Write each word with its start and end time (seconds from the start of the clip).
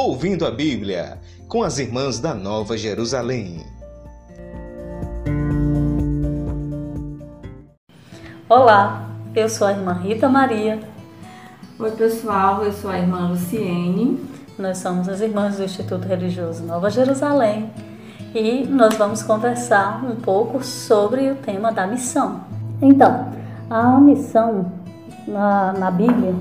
Ouvindo 0.00 0.46
a 0.46 0.50
Bíblia, 0.52 1.18
com 1.48 1.64
as 1.64 1.80
irmãs 1.80 2.20
da 2.20 2.32
Nova 2.32 2.78
Jerusalém. 2.78 3.66
Olá, 8.48 9.10
eu 9.34 9.48
sou 9.48 9.66
a 9.66 9.72
irmã 9.72 9.94
Rita 9.94 10.28
Maria. 10.28 10.78
Oi, 11.80 11.90
pessoal, 11.90 12.62
eu 12.62 12.72
sou 12.72 12.92
a 12.92 12.98
irmã 13.00 13.30
Luciene. 13.30 14.24
Nós 14.56 14.78
somos 14.78 15.08
as 15.08 15.20
irmãs 15.20 15.56
do 15.56 15.64
Instituto 15.64 16.06
Religioso 16.06 16.62
Nova 16.62 16.90
Jerusalém 16.90 17.68
e 18.32 18.68
nós 18.68 18.94
vamos 18.94 19.24
conversar 19.24 20.04
um 20.04 20.14
pouco 20.14 20.62
sobre 20.62 21.28
o 21.32 21.34
tema 21.34 21.72
da 21.72 21.88
missão. 21.88 22.42
Então, 22.80 23.32
a 23.68 23.98
missão 23.98 24.70
na, 25.26 25.72
na 25.72 25.90
Bíblia 25.90 26.36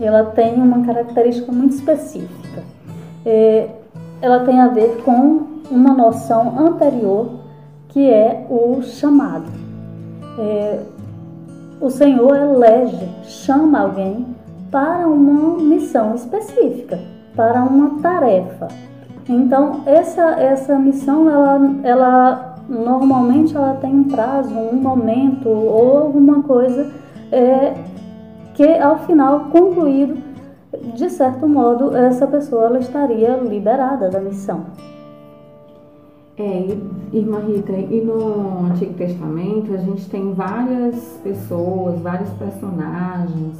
ela 0.00 0.24
tem 0.30 0.54
uma 0.54 0.86
característica 0.86 1.52
muito 1.52 1.74
específica. 1.74 2.42
É, 3.24 3.68
ela 4.20 4.40
tem 4.40 4.60
a 4.60 4.68
ver 4.68 5.02
com 5.04 5.42
uma 5.70 5.94
noção 5.94 6.58
anterior 6.58 7.42
que 7.88 8.10
é 8.10 8.46
o 8.48 8.82
chamado. 8.82 9.46
É, 10.38 10.80
o 11.80 11.90
Senhor 11.90 12.34
elege, 12.34 13.08
chama 13.24 13.80
alguém 13.80 14.26
para 14.70 15.06
uma 15.06 15.58
missão 15.58 16.14
específica, 16.14 16.98
para 17.36 17.62
uma 17.62 18.00
tarefa. 18.00 18.68
Então 19.28 19.82
essa 19.84 20.22
essa 20.40 20.78
missão 20.78 21.28
ela, 21.28 21.60
ela 21.82 22.56
normalmente 22.68 23.56
ela 23.56 23.74
tem 23.80 23.90
um 23.90 24.04
prazo, 24.04 24.54
um 24.54 24.74
momento 24.74 25.48
ou 25.48 25.98
alguma 25.98 26.42
coisa 26.42 26.90
é, 27.30 27.74
que 28.54 28.78
ao 28.78 28.98
final 29.00 29.46
concluído, 29.50 30.16
de 30.94 31.10
certo 31.10 31.48
modo, 31.48 31.96
essa 31.96 32.26
pessoa 32.26 32.64
ela 32.64 32.78
estaria 32.78 33.36
liberada 33.36 34.10
da 34.10 34.20
missão. 34.20 34.66
É, 36.36 36.76
irmã 37.12 37.40
Rita, 37.40 37.72
e 37.72 38.00
no 38.00 38.66
Antigo 38.66 38.94
Testamento 38.94 39.74
a 39.74 39.76
gente 39.76 40.08
tem 40.08 40.32
várias 40.32 40.96
pessoas, 41.22 42.00
vários 42.00 42.30
personagens 42.30 43.58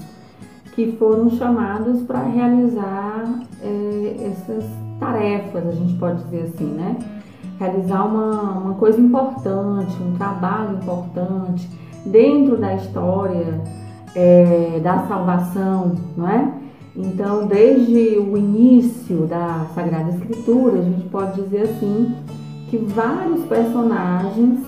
que 0.74 0.92
foram 0.92 1.30
chamados 1.30 2.02
para 2.02 2.20
realizar 2.20 3.40
é, 3.62 4.30
essas 4.30 4.64
tarefas, 4.98 5.66
a 5.66 5.72
gente 5.72 5.94
pode 5.98 6.24
dizer 6.24 6.50
assim, 6.54 6.64
né? 6.64 6.96
Realizar 7.58 8.04
uma, 8.06 8.58
uma 8.58 8.74
coisa 8.74 9.00
importante, 9.00 9.94
um 10.02 10.16
trabalho 10.16 10.76
importante 10.76 11.68
dentro 12.06 12.56
da 12.56 12.74
história 12.74 13.60
é, 14.14 14.80
da 14.82 15.06
salvação, 15.06 15.92
não 16.16 16.28
é? 16.28 16.52
Então, 16.94 17.46
desde 17.46 18.18
o 18.18 18.36
início 18.36 19.26
da 19.26 19.66
Sagrada 19.74 20.10
Escritura, 20.10 20.78
a 20.78 20.82
gente 20.82 21.08
pode 21.08 21.40
dizer 21.42 21.62
assim 21.62 22.14
que 22.68 22.76
vários 22.76 23.44
personagens 23.44 24.60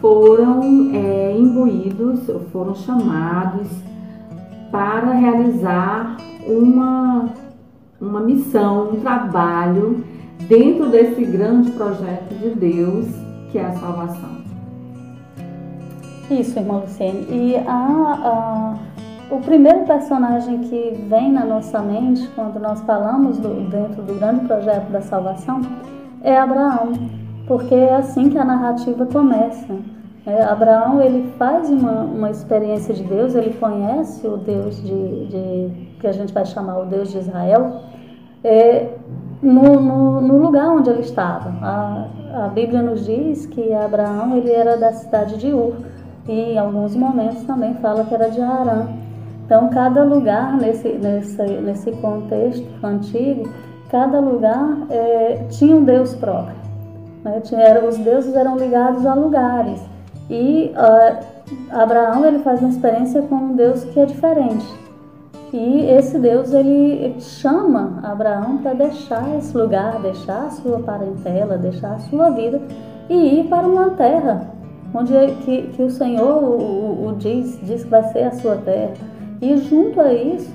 foram 0.00 0.90
é, 0.94 1.34
imbuídos, 1.36 2.20
foram 2.52 2.74
chamados 2.74 3.68
para 4.70 5.12
realizar 5.12 6.16
uma, 6.46 7.30
uma 8.00 8.20
missão, 8.20 8.90
um 8.92 9.00
trabalho 9.00 10.04
dentro 10.48 10.88
desse 10.90 11.24
grande 11.24 11.70
projeto 11.72 12.34
de 12.34 12.50
Deus 12.50 13.06
que 13.50 13.58
é 13.58 13.66
a 13.66 13.72
salvação. 13.72 14.40
Isso, 16.30 16.58
irmã 16.58 16.78
Luciene. 16.78 17.26
E 17.28 17.56
a, 17.56 17.62
a, 17.66 18.76
o 19.30 19.38
primeiro 19.40 19.84
personagem 19.86 20.58
que 20.58 21.06
vem 21.08 21.32
na 21.32 21.44
nossa 21.44 21.80
mente 21.80 22.28
quando 22.34 22.58
nós 22.58 22.80
falamos 22.82 23.38
do, 23.38 23.70
dentro 23.70 24.02
do 24.02 24.18
grande 24.18 24.44
projeto 24.44 24.90
da 24.90 25.00
salvação 25.00 25.60
é 26.22 26.36
Abraão, 26.36 26.92
porque 27.46 27.74
é 27.74 27.94
assim 27.94 28.28
que 28.28 28.38
a 28.38 28.44
narrativa 28.44 29.06
começa. 29.06 29.74
É, 30.26 30.42
Abraão 30.42 31.00
ele 31.00 31.32
faz 31.38 31.70
uma, 31.70 32.02
uma 32.02 32.30
experiência 32.30 32.92
de 32.92 33.02
Deus, 33.04 33.34
ele 33.34 33.54
conhece 33.54 34.26
o 34.26 34.36
Deus 34.36 34.82
de, 34.82 35.26
de 35.26 35.88
que 35.98 36.06
a 36.06 36.12
gente 36.12 36.32
vai 36.32 36.44
chamar 36.44 36.78
o 36.78 36.86
Deus 36.86 37.10
de 37.10 37.18
Israel, 37.18 37.80
é, 38.44 38.94
no, 39.40 39.80
no, 39.80 40.20
no, 40.20 40.38
lugar 40.38 40.68
onde 40.68 40.90
ele 40.90 41.00
estava. 41.00 41.54
A, 41.62 42.06
a 42.44 42.48
Bíblia 42.48 42.82
nos 42.82 43.06
diz 43.06 43.46
que 43.46 43.72
Abraão 43.72 44.36
ele 44.36 44.50
era 44.50 44.76
da 44.76 44.92
cidade 44.92 45.38
de 45.38 45.52
Ur, 45.52 45.74
e 46.28 46.52
em 46.52 46.58
alguns 46.58 46.94
momentos 46.94 47.42
também 47.44 47.74
fala 47.74 48.04
que 48.04 48.14
era 48.14 48.30
de 48.30 48.40
Arã. 48.40 48.99
Então, 49.50 49.68
cada 49.68 50.04
lugar 50.04 50.56
nesse, 50.56 50.90
nesse, 50.90 51.42
nesse 51.42 51.90
contexto 51.90 52.64
antigo, 52.84 53.48
cada 53.90 54.20
lugar 54.20 54.86
é, 54.88 55.44
tinha 55.48 55.74
um 55.74 55.82
Deus 55.82 56.14
próprio. 56.14 56.54
Né? 57.24 57.40
Tinha, 57.40 57.84
os 57.84 57.98
deuses 57.98 58.32
eram 58.36 58.56
ligados 58.56 59.04
a 59.04 59.12
lugares. 59.12 59.82
E 60.30 60.72
uh, 60.76 61.26
Abraão 61.72 62.24
ele 62.24 62.38
faz 62.44 62.60
uma 62.60 62.68
experiência 62.68 63.22
com 63.22 63.34
um 63.34 63.56
Deus 63.56 63.82
que 63.86 63.98
é 63.98 64.06
diferente. 64.06 64.72
E 65.52 65.80
esse 65.98 66.16
Deus 66.16 66.52
ele 66.52 67.16
chama 67.18 67.98
Abraão 68.04 68.58
para 68.58 68.72
deixar 68.74 69.36
esse 69.36 69.58
lugar, 69.58 70.00
deixar 70.00 70.46
a 70.46 70.50
sua 70.50 70.78
parentela, 70.78 71.58
deixar 71.58 71.94
a 71.94 71.98
sua 71.98 72.30
vida 72.30 72.62
e 73.08 73.40
ir 73.40 73.48
para 73.48 73.66
uma 73.66 73.90
terra 73.90 74.48
onde 74.94 75.16
é 75.16 75.26
que, 75.44 75.62
que 75.72 75.82
o 75.82 75.90
Senhor 75.90 76.40
o, 76.40 77.08
o 77.08 77.16
diz, 77.16 77.58
diz 77.64 77.82
que 77.82 77.90
vai 77.90 78.04
ser 78.12 78.22
a 78.22 78.30
sua 78.30 78.54
terra. 78.54 78.94
E 79.40 79.56
junto 79.56 80.00
a 80.00 80.12
isso, 80.12 80.52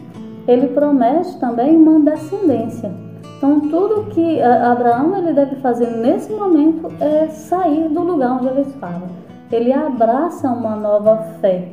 ele 0.47 0.67
promete 0.67 1.37
também 1.39 1.75
uma 1.75 1.99
descendência. 1.99 2.91
Então, 3.37 3.59
tudo 3.61 4.09
que 4.11 4.41
Abraão 4.41 5.17
ele 5.17 5.33
deve 5.33 5.57
fazer 5.57 5.87
nesse 5.97 6.31
momento 6.31 6.87
é 6.99 7.27
sair 7.27 7.89
do 7.89 8.01
lugar 8.01 8.37
onde 8.37 8.47
ele 8.47 8.61
estava. 8.61 9.07
Ele 9.51 9.73
abraça 9.73 10.49
uma 10.49 10.75
nova 10.75 11.17
fé. 11.41 11.67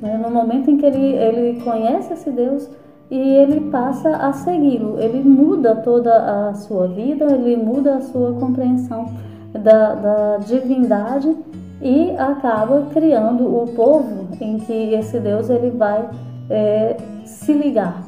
Né? 0.00 0.16
No 0.16 0.30
momento 0.30 0.70
em 0.70 0.76
que 0.76 0.86
ele, 0.86 1.14
ele 1.14 1.60
conhece 1.62 2.12
esse 2.12 2.30
Deus 2.30 2.68
e 3.10 3.18
ele 3.18 3.70
passa 3.70 4.08
a 4.16 4.32
segui-lo, 4.32 4.98
ele 4.98 5.22
muda 5.22 5.76
toda 5.76 6.48
a 6.48 6.54
sua 6.54 6.88
vida, 6.88 7.26
ele 7.26 7.56
muda 7.56 7.96
a 7.96 8.00
sua 8.00 8.32
compreensão 8.34 9.06
da, 9.52 9.94
da 9.94 10.36
divindade 10.38 11.36
e 11.82 12.10
acaba 12.16 12.86
criando 12.92 13.44
o 13.44 13.66
povo 13.74 14.28
em 14.40 14.58
que 14.58 14.94
esse 14.94 15.18
Deus 15.20 15.50
ele 15.50 15.70
vai 15.70 16.08
é, 16.50 16.96
se 17.24 17.52
ligar. 17.52 18.02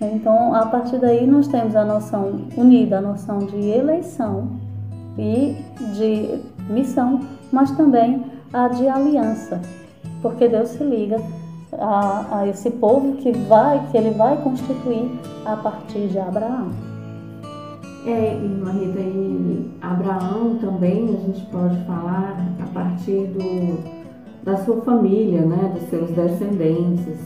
Então, 0.00 0.54
a 0.54 0.64
partir 0.66 0.98
daí, 0.98 1.26
nós 1.26 1.46
temos 1.48 1.76
a 1.76 1.84
noção 1.84 2.46
unida, 2.56 2.98
a 2.98 3.00
noção 3.02 3.38
de 3.38 3.56
eleição 3.56 4.48
e 5.18 5.56
de 5.94 6.40
missão, 6.72 7.20
mas 7.52 7.70
também 7.72 8.24
a 8.52 8.68
de 8.68 8.88
aliança, 8.88 9.60
porque 10.22 10.48
Deus 10.48 10.70
se 10.70 10.82
liga 10.82 11.20
a, 11.78 12.40
a 12.40 12.48
esse 12.48 12.70
povo 12.70 13.16
que 13.16 13.32
vai, 13.32 13.86
que 13.90 13.96
ele 13.96 14.10
vai 14.10 14.36
constituir 14.42 15.10
a 15.44 15.56
partir 15.56 16.08
de 16.08 16.18
Abraão. 16.18 16.70
É, 18.06 18.34
irmã 18.34 18.72
Rita, 18.72 18.98
e 18.98 19.70
Abraão 19.82 20.56
também 20.58 21.04
a 21.04 21.20
gente 21.26 21.44
pode 21.46 21.76
falar 21.84 22.36
a 22.58 22.66
partir 22.72 23.26
do, 23.26 23.78
da 24.42 24.56
sua 24.64 24.80
família, 24.80 25.42
né, 25.42 25.70
dos 25.74 25.88
seus 25.90 26.10
descendentes, 26.10 27.18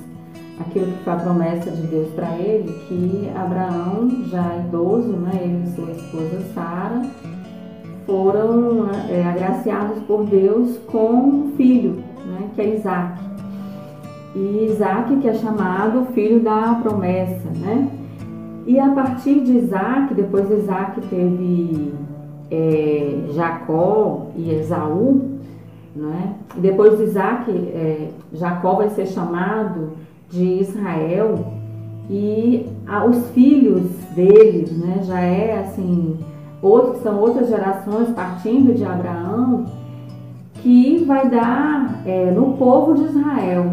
aquilo 0.61 0.87
que 0.87 1.05
foi 1.05 1.13
a 1.13 1.17
promessa 1.17 1.71
de 1.71 1.87
Deus 1.87 2.09
para 2.11 2.37
ele, 2.37 2.73
que 2.89 3.31
Abraão, 3.35 4.09
já 4.27 4.57
idoso, 4.59 5.09
né, 5.09 5.33
ele 5.43 5.65
e 5.65 5.75
sua 5.75 5.91
esposa 5.91 6.41
Sara, 6.55 7.03
foram 8.07 8.89
é, 9.09 9.25
agraciados 9.25 10.03
por 10.05 10.25
Deus 10.25 10.79
com 10.91 11.13
um 11.13 11.53
filho, 11.57 12.03
né, 12.27 12.51
que 12.55 12.61
é 12.61 12.77
Isaac. 12.77 13.21
E 14.35 14.67
Isaac 14.71 15.17
que 15.17 15.29
é 15.29 15.35
chamado 15.35 16.07
filho 16.13 16.41
da 16.41 16.75
promessa, 16.83 17.49
né? 17.55 17.89
E 18.67 18.81
a 18.81 18.89
partir 18.91 19.41
de 19.41 19.59
Isaac, 19.59 20.13
depois 20.15 20.51
Isaac 20.51 21.01
teve 21.03 21.93
é, 22.51 23.27
Jacó 23.33 24.29
e 24.35 24.51
Esaú, 24.51 25.39
né? 25.95 26.35
E 26.57 26.61
depois 26.61 26.99
de 26.99 27.05
Isaac, 27.05 27.51
é, 27.51 28.09
Jacó 28.33 28.75
vai 28.75 28.89
ser 28.91 29.07
chamado 29.07 29.93
de 30.31 30.61
Israel 30.61 31.53
e 32.11 32.67
os 33.09 33.31
filhos 33.31 33.91
deles, 34.15 34.71
né? 34.77 35.01
Já 35.03 35.21
é 35.21 35.61
assim, 35.61 36.19
outros, 36.61 37.03
são 37.03 37.19
outras 37.19 37.49
gerações 37.49 38.11
partindo 38.11 38.75
de 38.75 38.85
Abraão 38.85 39.67
que 40.55 41.05
vai 41.05 41.29
dar 41.29 42.03
é, 42.07 42.31
no 42.31 42.57
povo 42.57 42.95
de 42.95 43.05
Israel, 43.05 43.73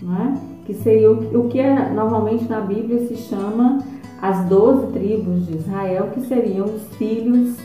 né? 0.00 0.38
que 0.64 0.74
seria 0.74 1.10
o, 1.10 1.40
o 1.40 1.48
que 1.48 1.58
é, 1.58 1.90
normalmente 1.90 2.48
na 2.48 2.60
Bíblia 2.60 3.06
se 3.06 3.16
chama 3.16 3.78
as 4.22 4.44
doze 4.46 4.86
tribos 4.92 5.46
de 5.46 5.56
Israel, 5.56 6.08
que 6.14 6.20
seriam 6.22 6.66
os 6.66 6.82
filhos 6.96 7.56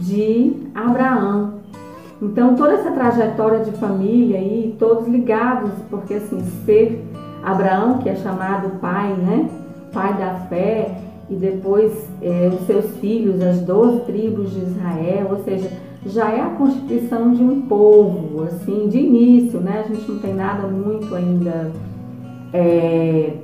de 0.00 0.54
Abraão. 0.74 1.54
Então, 2.20 2.54
toda 2.54 2.74
essa 2.74 2.90
trajetória 2.90 3.60
de 3.60 3.72
família 3.72 4.38
aí, 4.38 4.74
todos 4.78 5.06
ligados, 5.06 5.70
porque 5.90 6.14
assim, 6.14 6.40
ser 6.64 7.04
Abraão, 7.42 7.98
que 7.98 8.08
é 8.08 8.14
chamado 8.16 8.78
pai, 8.80 9.12
né? 9.14 9.48
Pai 9.92 10.14
da 10.14 10.34
fé, 10.48 10.96
e 11.28 11.34
depois 11.34 12.08
é, 12.20 12.50
os 12.52 12.66
seus 12.66 12.96
filhos, 12.98 13.40
as 13.42 13.60
doze 13.60 14.00
tribos 14.00 14.52
de 14.52 14.60
Israel, 14.60 15.28
ou 15.30 15.44
seja, 15.44 15.70
já 16.04 16.30
é 16.30 16.40
a 16.40 16.50
constituição 16.50 17.32
de 17.32 17.42
um 17.42 17.62
povo, 17.62 18.44
assim, 18.44 18.88
de 18.88 18.98
início, 18.98 19.60
né? 19.60 19.84
A 19.84 19.88
gente 19.88 20.10
não 20.10 20.18
tem 20.18 20.34
nada 20.34 20.66
muito 20.66 21.14
ainda 21.14 21.70
é, 22.52 23.34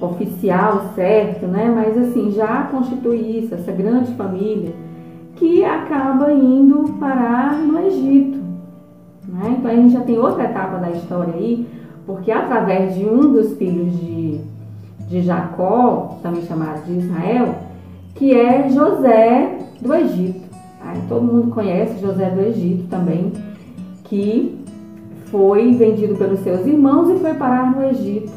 oficial, 0.00 0.92
certo, 0.94 1.46
né? 1.46 1.72
Mas 1.74 1.96
assim, 1.96 2.30
já 2.32 2.64
constitui 2.64 3.38
isso, 3.38 3.54
essa 3.54 3.72
grande 3.72 4.12
família, 4.14 4.74
que 5.36 5.64
acaba 5.64 6.32
indo 6.32 6.94
parar 6.98 7.54
no 7.54 7.78
Egito. 7.86 8.38
Né? 9.28 9.56
Então 9.58 9.70
a 9.70 9.74
gente 9.74 9.92
já 9.92 10.00
tem 10.00 10.18
outra 10.18 10.44
etapa 10.44 10.78
da 10.78 10.90
história 10.90 11.34
aí, 11.34 11.66
porque 12.06 12.30
através 12.30 12.94
de 12.94 13.04
um 13.04 13.32
dos 13.32 13.56
filhos 13.56 13.98
de, 13.98 14.40
de 15.08 15.22
Jacó, 15.22 16.18
também 16.22 16.42
chamado 16.42 16.84
de 16.84 16.98
Israel, 16.98 17.54
que 18.14 18.32
é 18.32 18.68
José 18.68 19.58
do 19.80 19.94
Egito. 19.94 20.44
Aí 20.80 21.00
todo 21.08 21.24
mundo 21.24 21.50
conhece 21.50 22.00
José 22.00 22.30
do 22.30 22.40
Egito 22.40 22.88
também, 22.88 23.32
que 24.04 24.62
foi 25.26 25.72
vendido 25.74 26.14
pelos 26.14 26.40
seus 26.40 26.66
irmãos 26.66 27.10
e 27.10 27.18
foi 27.18 27.34
parar 27.34 27.74
no 27.74 27.84
Egito. 27.84 28.30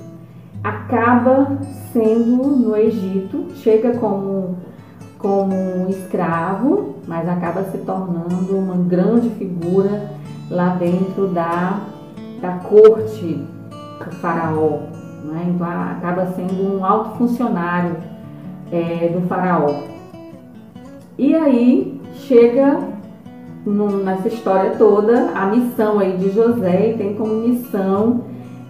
Acaba 0.63 1.57
sendo 1.91 2.43
no 2.43 2.75
Egito, 2.75 3.47
chega 3.55 3.97
como, 3.97 4.57
como 5.19 5.53
escravo, 5.89 6.95
mas 7.05 7.27
acaba 7.27 7.63
se 7.65 7.77
tornando 7.79 8.57
uma 8.57 8.75
grande 8.75 9.29
figura 9.31 10.11
lá 10.49 10.69
dentro 10.75 11.27
da, 11.27 11.81
da 12.41 12.53
corte 12.53 13.45
faraó. 14.21 14.79
Né? 15.23 15.47
Então 15.47 15.67
acaba 15.67 16.27
sendo 16.27 16.77
um 16.77 16.85
alto 16.85 17.17
funcionário 17.17 17.95
é, 18.71 19.09
do 19.09 19.27
faraó. 19.27 19.73
E 21.17 21.35
aí 21.35 21.99
chega 22.13 22.79
no, 23.65 24.03
nessa 24.03 24.27
história 24.27 24.71
toda 24.77 25.31
a 25.31 25.47
missão 25.47 25.99
aí 25.99 26.17
de 26.17 26.29
José 26.29 26.91
e 26.91 26.97
tem 26.97 27.15
como 27.15 27.33
missão 27.33 28.21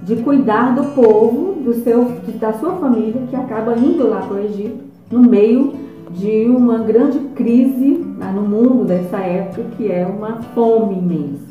de 0.04 0.16
cuidar 0.18 0.74
do 0.74 0.96
povo, 0.96 1.62
do 1.62 1.74
seu, 1.84 2.06
da 2.40 2.54
sua 2.54 2.76
família, 2.76 3.22
que 3.30 3.36
acaba 3.36 3.78
indo 3.78 4.08
lá 4.08 4.22
para 4.22 4.38
o 4.38 4.40
Egito, 4.40 4.86
no 5.12 5.20
meio 5.20 5.74
de 6.12 6.46
uma 6.46 6.80
grande 6.80 7.20
crise 7.36 8.06
né, 8.18 8.32
no 8.34 8.42
mundo 8.42 8.86
dessa 8.86 9.18
época, 9.18 9.64
que 9.76 9.92
é 9.92 10.06
uma 10.06 10.42
fome 10.56 10.98
imensa. 10.98 11.47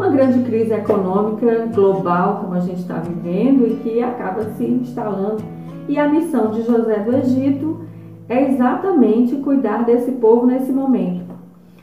Uma 0.00 0.08
grande 0.08 0.42
crise 0.44 0.72
econômica 0.72 1.66
global, 1.74 2.38
como 2.40 2.54
a 2.54 2.60
gente 2.60 2.80
está 2.80 2.94
vivendo, 2.94 3.66
e 3.66 3.76
que 3.82 4.02
acaba 4.02 4.44
se 4.56 4.64
instalando. 4.64 5.42
E 5.86 5.98
a 5.98 6.08
missão 6.08 6.52
de 6.52 6.62
José 6.62 7.00
do 7.00 7.14
Egito 7.18 7.80
é 8.26 8.48
exatamente 8.48 9.36
cuidar 9.36 9.84
desse 9.84 10.12
povo 10.12 10.46
nesse 10.46 10.72
momento. 10.72 11.34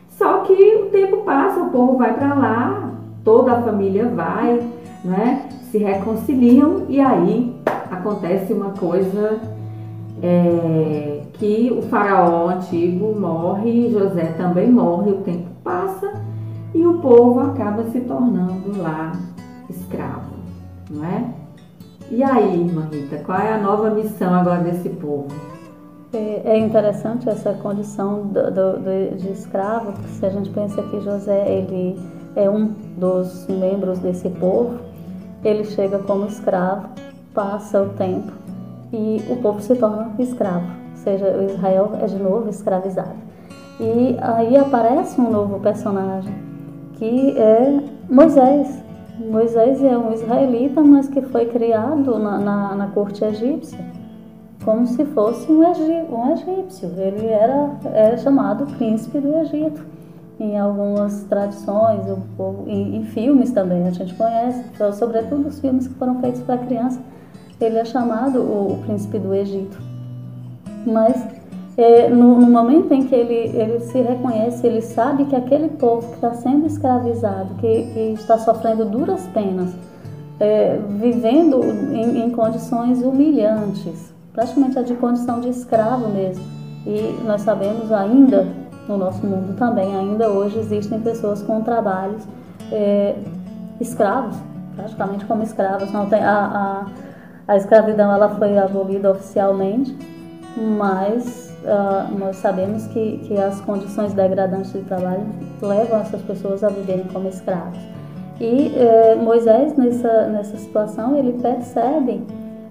Só 0.10 0.40
que 0.40 0.52
o 0.78 0.86
tempo 0.88 1.18
passa, 1.18 1.62
o 1.62 1.70
povo 1.70 1.96
vai 1.96 2.16
para 2.16 2.34
lá, 2.34 2.92
toda 3.24 3.52
a 3.52 3.62
família 3.62 4.08
vai, 4.08 4.68
né? 5.06 5.48
se 5.70 5.78
reconciliam 5.78 6.86
e 6.90 7.00
aí 7.00 7.56
acontece 7.92 8.52
uma 8.52 8.72
coisa 8.72 9.40
é, 10.24 11.22
que 11.34 11.72
o 11.72 11.84
faraó 11.84 12.50
antigo 12.50 13.16
morre, 13.16 13.92
José 13.92 14.34
também 14.40 14.72
morre, 14.72 15.12
o 15.12 15.18
tempo 15.18 15.50
passa 15.64 16.26
e 16.78 16.86
o 16.86 17.00
povo 17.00 17.40
acaba 17.40 17.86
se 17.86 18.02
tornando 18.02 18.80
lá 18.80 19.14
escravo, 19.68 20.36
não 20.92 21.04
é? 21.04 21.34
E 22.12 22.24
aí, 22.24 22.62
irmã 22.62 22.88
Rita, 22.92 23.18
qual 23.26 23.40
é 23.40 23.54
a 23.54 23.58
nova 23.58 23.90
missão 23.90 24.34
agora 24.34 24.62
desse 24.62 24.90
povo? 24.90 25.28
É, 26.14 26.42
é 26.46 26.58
interessante 26.58 27.28
essa 27.28 27.54
condição 27.54 28.28
do, 28.28 28.52
do, 28.52 29.18
de 29.18 29.32
escravo, 29.32 29.92
porque 29.92 30.08
se 30.08 30.26
a 30.26 30.30
gente 30.30 30.50
pensa 30.52 30.82
que 30.84 31.02
José 31.02 31.50
ele 31.50 32.00
é 32.36 32.48
um 32.48 32.68
dos 32.96 33.48
membros 33.48 33.98
desse 34.00 34.30
povo, 34.30 34.80
ele 35.44 35.66
chega 35.66 35.98
como 36.00 36.28
escravo, 36.28 36.90
passa 37.34 37.82
o 37.82 37.90
tempo 37.90 38.32
e 38.94 39.22
o 39.30 39.38
povo 39.38 39.60
se 39.62 39.76
torna 39.76 40.12
escravo, 40.20 40.68
ou 40.92 40.98
seja, 40.98 41.26
o 41.26 41.44
Israel 41.44 41.92
é 42.02 42.06
de 42.06 42.20
novo 42.20 42.50
escravizado. 42.50 43.16
E 43.80 44.16
aí 44.22 44.56
aparece 44.56 45.20
um 45.20 45.30
novo 45.30 45.60
personagem, 45.60 46.34
que 46.98 47.38
é 47.38 47.80
Moisés. 48.10 48.84
Moisés 49.20 49.82
é 49.84 49.98
um 49.98 50.14
israelita, 50.14 50.82
mas 50.82 51.08
que 51.08 51.22
foi 51.22 51.46
criado 51.46 52.20
na, 52.20 52.38
na, 52.38 52.76
na 52.76 52.88
corte 52.88 53.24
egípcia, 53.24 53.80
como 54.64 54.86
se 54.86 55.04
fosse 55.06 55.52
um, 55.52 55.64
egípcio. 56.34 56.92
Ele 56.98 57.26
era, 57.26 57.72
era 57.94 58.18
chamado 58.18 58.66
príncipe 58.78 59.20
do 59.20 59.36
Egito 59.38 59.84
em 60.40 60.58
algumas 60.58 61.24
tradições, 61.24 62.02
em, 62.68 62.98
em, 62.98 63.04
filmes 63.06 63.52
também 63.52 63.88
a 63.88 63.90
gente 63.90 64.14
conhece, 64.14 64.64
sobretudo 64.94 65.48
os 65.48 65.60
filmes 65.60 65.88
que 65.88 65.96
foram 65.96 66.22
feitos 66.22 66.42
para 66.42 66.60
criança, 66.60 67.00
ele 67.60 67.78
é 67.78 67.86
chamado 67.86 68.40
o, 68.40 68.74
o 68.74 68.78
príncipe 68.84 69.18
do 69.18 69.34
Egito. 69.34 69.82
Mas 70.86 71.26
é, 71.78 72.10
no, 72.10 72.40
no, 72.42 72.50
momento 72.50 72.92
em 72.92 73.06
que 73.06 73.14
ele, 73.14 73.56
ele 73.56 73.80
se 73.82 74.02
reconhece, 74.02 74.66
ele 74.66 74.82
sabe 74.82 75.26
que 75.26 75.36
aquele 75.36 75.70
povo 75.70 76.08
que 76.08 76.16
está 76.16 76.34
sendo 76.34 76.66
escravizado, 76.66 77.54
que, 77.56 77.84
que 77.94 78.00
está 78.16 78.40
sofrendo 78.40 78.84
duras 78.86 79.28
penas, 79.28 79.76
é, 80.40 80.80
vivendo 80.90 81.64
em, 81.64 82.24
em 82.24 82.32
condições 82.32 83.04
humilhantes, 83.04 84.12
praticamente 84.34 84.80
a 84.80 84.82
de 84.82 84.96
condição 84.96 85.40
de 85.40 85.50
escravo 85.50 86.10
mesmo. 86.10 86.44
E 86.86 87.20
nós 87.26 87.42
sabemos 87.42 87.92
ainda 87.92 88.48
no 88.88 88.98
nosso 88.98 89.26
mundo 89.26 89.56
também. 89.56 89.96
Ainda 89.96 90.30
hoje 90.30 90.58
existem 90.58 91.00
pessoas 91.00 91.44
com 91.44 91.62
trabalhos 91.62 92.24
é, 92.72 93.16
escravos, 93.80 94.36
praticamente 94.76 95.26
como 95.26 95.44
escravos. 95.44 95.92
Não 95.92 96.08
tem, 96.08 96.24
a, 96.24 96.86
a, 97.48 97.54
a 97.54 97.58
escravidão 97.58 98.12
ela 98.12 98.30
foi 98.30 98.58
abolida 98.58 99.12
oficialmente, 99.12 99.96
mas 100.56 101.47
uh, 101.68 102.18
nós 102.18 102.38
sabemos 102.38 102.88
que, 102.88 103.20
que 103.20 103.38
as 103.38 103.62
condições 103.62 104.14
degradantes 104.14 104.72
de 104.74 104.82
trabalho 104.82 105.26
levam 105.62 106.00
essas 106.00 106.22
pessoas 106.22 106.64
a 106.64 106.70
viverem 106.70 107.06
como 107.06 107.28
escravos. 107.28 107.78
E 108.40 108.72
é, 108.78 109.16
Moisés, 109.16 109.76
nessa, 109.76 110.28
nessa 110.28 110.58
situação, 110.58 111.16
ele 111.16 111.34
percebe 111.42 112.22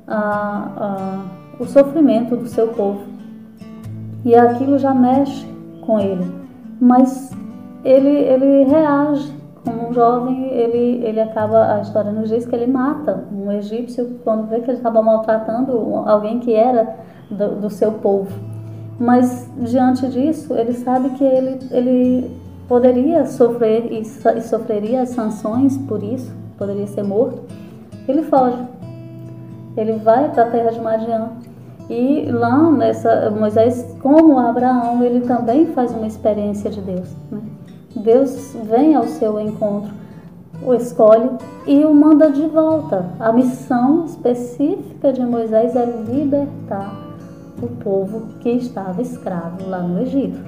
a, 0.06 1.24
o 1.58 1.66
sofrimento 1.66 2.36
do 2.36 2.46
seu 2.46 2.68
povo. 2.68 3.02
E 4.24 4.34
aquilo 4.34 4.78
já 4.78 4.94
mexe 4.94 5.46
com 5.84 5.98
ele. 5.98 6.24
Mas 6.80 7.32
ele, 7.84 8.08
ele 8.08 8.64
reage 8.64 9.32
como 9.64 9.88
um 9.88 9.92
jovem, 9.92 10.48
ele, 10.48 11.04
ele 11.04 11.20
acaba, 11.20 11.74
a 11.74 11.80
história 11.80 12.12
nos 12.12 12.28
diz 12.28 12.46
que 12.46 12.54
ele 12.54 12.66
mata 12.66 13.24
um 13.32 13.50
egípcio 13.50 14.20
quando 14.22 14.48
vê 14.48 14.60
que 14.60 14.70
ele 14.70 14.78
estava 14.78 15.02
maltratando 15.02 15.72
alguém 16.06 16.38
que 16.38 16.54
era 16.54 16.96
do, 17.30 17.56
do, 17.62 17.70
seu 17.70 17.92
povo. 17.92 18.30
Mas 18.98 19.48
diante 19.58 20.08
disso, 20.08 20.54
ele 20.54 20.72
sabe 20.72 21.10
que 21.10 21.24
ele, 21.24 21.58
ele 21.70 22.30
poderia 22.66 23.26
sofrer 23.26 23.92
e, 23.92 24.00
e 24.00 24.42
sofreria 24.42 25.02
as 25.02 25.10
sanções 25.10 25.76
por 25.76 26.02
isso, 26.02 26.32
poderia 26.56 26.86
ser 26.86 27.02
morto. 27.02 27.42
Ele 28.08 28.22
foge. 28.22 28.62
Ele 29.76 29.92
vai 29.98 30.30
para 30.30 30.44
a 30.44 30.50
terra 30.50 30.70
de 30.70 30.80
Madian 30.80 31.28
e 31.90 32.30
lá 32.30 32.70
nessa 32.70 33.30
Moisés, 33.30 33.94
como 34.02 34.38
Abraão, 34.38 35.02
ele 35.02 35.20
também 35.20 35.66
faz 35.66 35.92
uma 35.92 36.06
experiência 36.06 36.70
de 36.70 36.80
Deus. 36.80 37.08
Né? 37.30 37.40
Deus 37.94 38.56
vem 38.64 38.94
ao 38.94 39.04
seu 39.04 39.38
encontro, 39.38 39.92
o 40.62 40.74
escolhe 40.74 41.30
e 41.66 41.84
o 41.84 41.94
manda 41.94 42.30
de 42.30 42.46
volta. 42.46 43.06
A 43.20 43.32
missão 43.32 44.06
específica 44.06 45.12
de 45.12 45.22
Moisés 45.22 45.76
é 45.76 45.84
libertar 45.84 47.05
o 47.60 47.68
povo 47.68 48.28
que 48.40 48.50
estava 48.50 49.00
escravo 49.00 49.68
lá 49.68 49.78
no 49.78 50.02
Egito. 50.02 50.38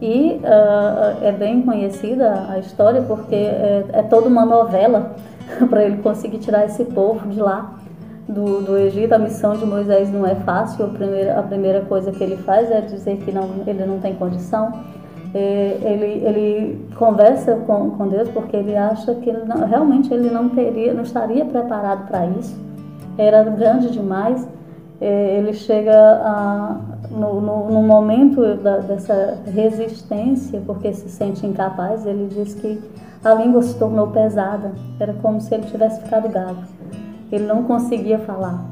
E 0.00 0.40
uh, 0.42 1.24
é 1.24 1.30
bem 1.30 1.62
conhecida 1.62 2.46
a 2.48 2.58
história 2.58 3.02
porque 3.02 3.34
é, 3.34 3.84
é 3.92 4.02
toda 4.02 4.28
uma 4.28 4.44
novela 4.44 5.14
para 5.70 5.84
ele 5.84 5.98
conseguir 5.98 6.38
tirar 6.38 6.64
esse 6.64 6.84
povo 6.84 7.28
de 7.28 7.40
lá 7.40 7.78
do, 8.28 8.62
do 8.62 8.78
Egito, 8.78 9.12
a 9.12 9.18
missão 9.18 9.56
de 9.56 9.66
Moisés 9.66 10.12
não 10.12 10.26
é 10.26 10.34
fácil. 10.34 10.86
A 10.86 10.88
primeira, 10.88 11.38
a 11.38 11.42
primeira 11.42 11.80
coisa 11.82 12.10
que 12.12 12.22
ele 12.22 12.36
faz 12.38 12.70
é 12.70 12.80
dizer 12.80 13.18
que 13.18 13.32
não, 13.32 13.48
ele 13.66 13.84
não 13.84 13.98
tem 13.98 14.14
condição. 14.14 14.72
É, 15.34 15.78
ele, 15.82 16.26
ele 16.26 16.88
conversa 16.96 17.56
com, 17.66 17.90
com 17.90 18.08
Deus 18.08 18.28
porque 18.28 18.56
ele 18.56 18.76
acha 18.76 19.14
que 19.14 19.32
não, 19.32 19.66
realmente 19.66 20.12
ele 20.12 20.28
não 20.28 20.50
teria, 20.50 20.92
não 20.92 21.02
estaria 21.02 21.44
preparado 21.44 22.06
para 22.06 22.26
isso. 22.26 22.58
Era 23.16 23.42
grande 23.44 23.90
demais. 23.90 24.46
É, 25.02 25.38
ele 25.38 25.52
chega 25.52 25.92
a, 25.92 26.80
no, 27.10 27.40
no, 27.40 27.70
no 27.70 27.82
momento 27.82 28.54
da, 28.56 28.78
dessa 28.78 29.38
resistência, 29.52 30.62
porque 30.64 30.92
se 30.92 31.08
sente 31.08 31.44
incapaz, 31.44 32.06
ele 32.06 32.28
diz 32.28 32.54
que 32.54 32.80
a 33.24 33.34
língua 33.34 33.62
se 33.62 33.76
tornou 33.78 34.08
pesada. 34.08 34.72
Era 35.00 35.12
como 35.14 35.40
se 35.40 35.52
ele 35.54 35.64
tivesse 35.64 36.00
ficado 36.02 36.28
gago 36.28 36.62
ele 37.32 37.46
não 37.46 37.62
conseguia 37.62 38.18
falar. 38.18 38.62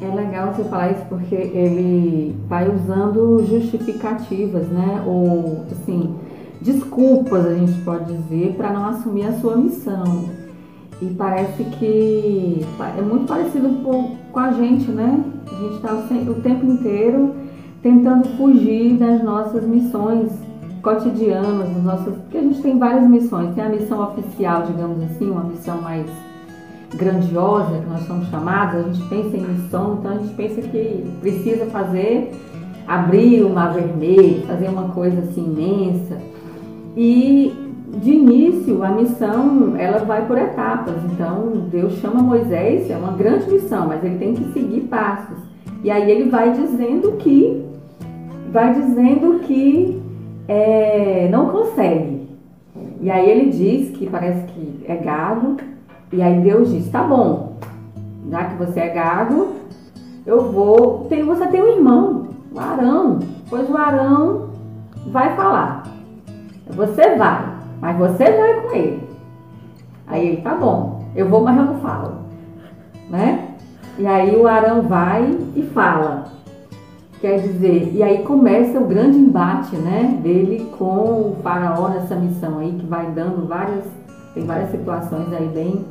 É 0.00 0.08
legal 0.08 0.54
você 0.54 0.64
falar 0.64 0.92
isso 0.92 1.04
porque 1.10 1.34
ele 1.34 2.34
vai 2.48 2.66
usando 2.74 3.44
justificativas, 3.44 4.66
né? 4.68 5.04
Ou, 5.06 5.66
assim, 5.70 6.16
desculpas, 6.62 7.44
a 7.44 7.54
gente 7.54 7.78
pode 7.82 8.16
dizer, 8.16 8.54
para 8.56 8.72
não 8.72 8.86
assumir 8.86 9.26
a 9.26 9.32
sua 9.34 9.56
missão. 9.56 10.24
E 11.02 11.06
parece 11.14 11.64
que 11.64 12.64
é 12.96 13.00
muito 13.00 13.26
parecido 13.26 13.68
com, 13.82 14.38
a 14.38 14.52
gente, 14.52 14.90
né? 14.90 15.24
A 15.46 15.54
gente 15.54 15.76
está 15.76 15.94
o, 15.94 16.30
o 16.30 16.34
tempo 16.42 16.66
inteiro 16.66 17.34
tentando 17.82 18.28
fugir 18.36 18.98
das 18.98 19.22
nossas 19.24 19.64
missões 19.64 20.30
cotidianas, 20.82 21.68
das 21.74 21.82
nossas, 21.82 22.14
porque 22.14 22.38
a 22.38 22.42
gente 22.42 22.60
tem 22.60 22.78
várias 22.78 23.08
missões. 23.08 23.54
Tem 23.54 23.64
a 23.64 23.68
missão 23.68 24.02
oficial, 24.02 24.64
digamos 24.64 25.02
assim, 25.04 25.30
uma 25.30 25.44
missão 25.44 25.80
mais 25.80 26.06
grandiosa 26.94 27.78
que 27.78 27.88
nós 27.88 28.02
somos 28.06 28.28
chamados, 28.28 28.80
a 28.80 28.82
gente 28.82 29.08
pensa 29.08 29.36
em 29.36 29.42
missão, 29.42 29.98
então 29.98 30.12
a 30.12 30.18
gente 30.18 30.34
pensa 30.34 30.60
que 30.60 31.04
precisa 31.20 31.66
fazer, 31.66 32.32
abrir 32.86 33.44
o 33.44 33.50
mar 33.50 33.72
vermelho, 33.72 34.42
fazer 34.46 34.68
uma 34.68 34.88
coisa 34.88 35.20
assim 35.20 35.44
imensa. 35.44 36.18
E 36.96 37.69
de 37.98 38.12
início 38.12 38.82
a 38.82 38.90
missão 38.90 39.76
ela 39.76 40.04
vai 40.04 40.26
por 40.26 40.38
etapas. 40.38 40.94
Então 41.12 41.68
Deus 41.70 41.94
chama 41.94 42.22
Moisés, 42.22 42.90
é 42.90 42.96
uma 42.96 43.12
grande 43.12 43.50
missão, 43.50 43.88
mas 43.88 44.04
ele 44.04 44.18
tem 44.18 44.34
que 44.34 44.52
seguir 44.52 44.82
passos. 44.82 45.38
E 45.82 45.90
aí 45.90 46.10
ele 46.10 46.30
vai 46.30 46.52
dizendo 46.52 47.12
que 47.12 47.64
vai 48.52 48.74
dizendo 48.74 49.40
que 49.40 50.00
é, 50.46 51.28
não 51.30 51.50
consegue. 51.50 52.28
E 53.00 53.10
aí 53.10 53.30
ele 53.30 53.50
diz 53.50 53.96
que 53.96 54.08
parece 54.08 54.44
que 54.48 54.84
é 54.86 54.96
gado, 54.96 55.56
e 56.12 56.20
aí 56.20 56.40
Deus 56.40 56.70
diz: 56.70 56.90
tá 56.90 57.02
bom, 57.02 57.56
já 58.30 58.44
que 58.44 58.56
você 58.56 58.80
é 58.80 58.88
gado, 58.88 59.54
eu 60.26 60.52
vou. 60.52 61.06
Tem, 61.08 61.24
você 61.24 61.46
tem 61.46 61.62
um 61.62 61.68
irmão, 61.68 62.28
o 62.52 62.58
Arão, 62.58 63.20
pois 63.48 63.68
o 63.70 63.76
Arão 63.76 64.50
vai 65.06 65.34
falar. 65.34 65.84
Você 66.68 67.16
vai, 67.16 67.49
mas 67.80 67.96
você 67.96 68.24
vai 68.24 68.60
com 68.60 68.76
ele. 68.76 69.08
Aí 70.06 70.28
ele, 70.28 70.42
tá 70.42 70.54
bom, 70.54 71.04
eu 71.14 71.28
vou, 71.28 71.42
mas 71.42 71.56
eu 71.56 71.64
não 71.64 71.80
falo. 71.80 72.14
Né? 73.08 73.48
E 73.98 74.06
aí 74.06 74.36
o 74.36 74.46
Arão 74.46 74.82
vai 74.82 75.38
e 75.56 75.62
fala. 75.62 76.24
Quer 77.20 77.38
dizer, 77.40 77.92
e 77.94 78.02
aí 78.02 78.22
começa 78.22 78.78
o 78.78 78.86
grande 78.86 79.18
embate 79.18 79.76
né, 79.76 80.18
dele 80.22 80.70
com 80.78 80.86
o 80.86 81.36
faraó 81.42 81.88
nessa 81.88 82.14
missão 82.14 82.58
aí, 82.58 82.72
que 82.72 82.86
vai 82.86 83.10
dando 83.10 83.46
várias, 83.46 83.84
tem 84.32 84.46
várias 84.46 84.70
situações 84.70 85.30
aí 85.32 85.46
bem, 85.48 85.84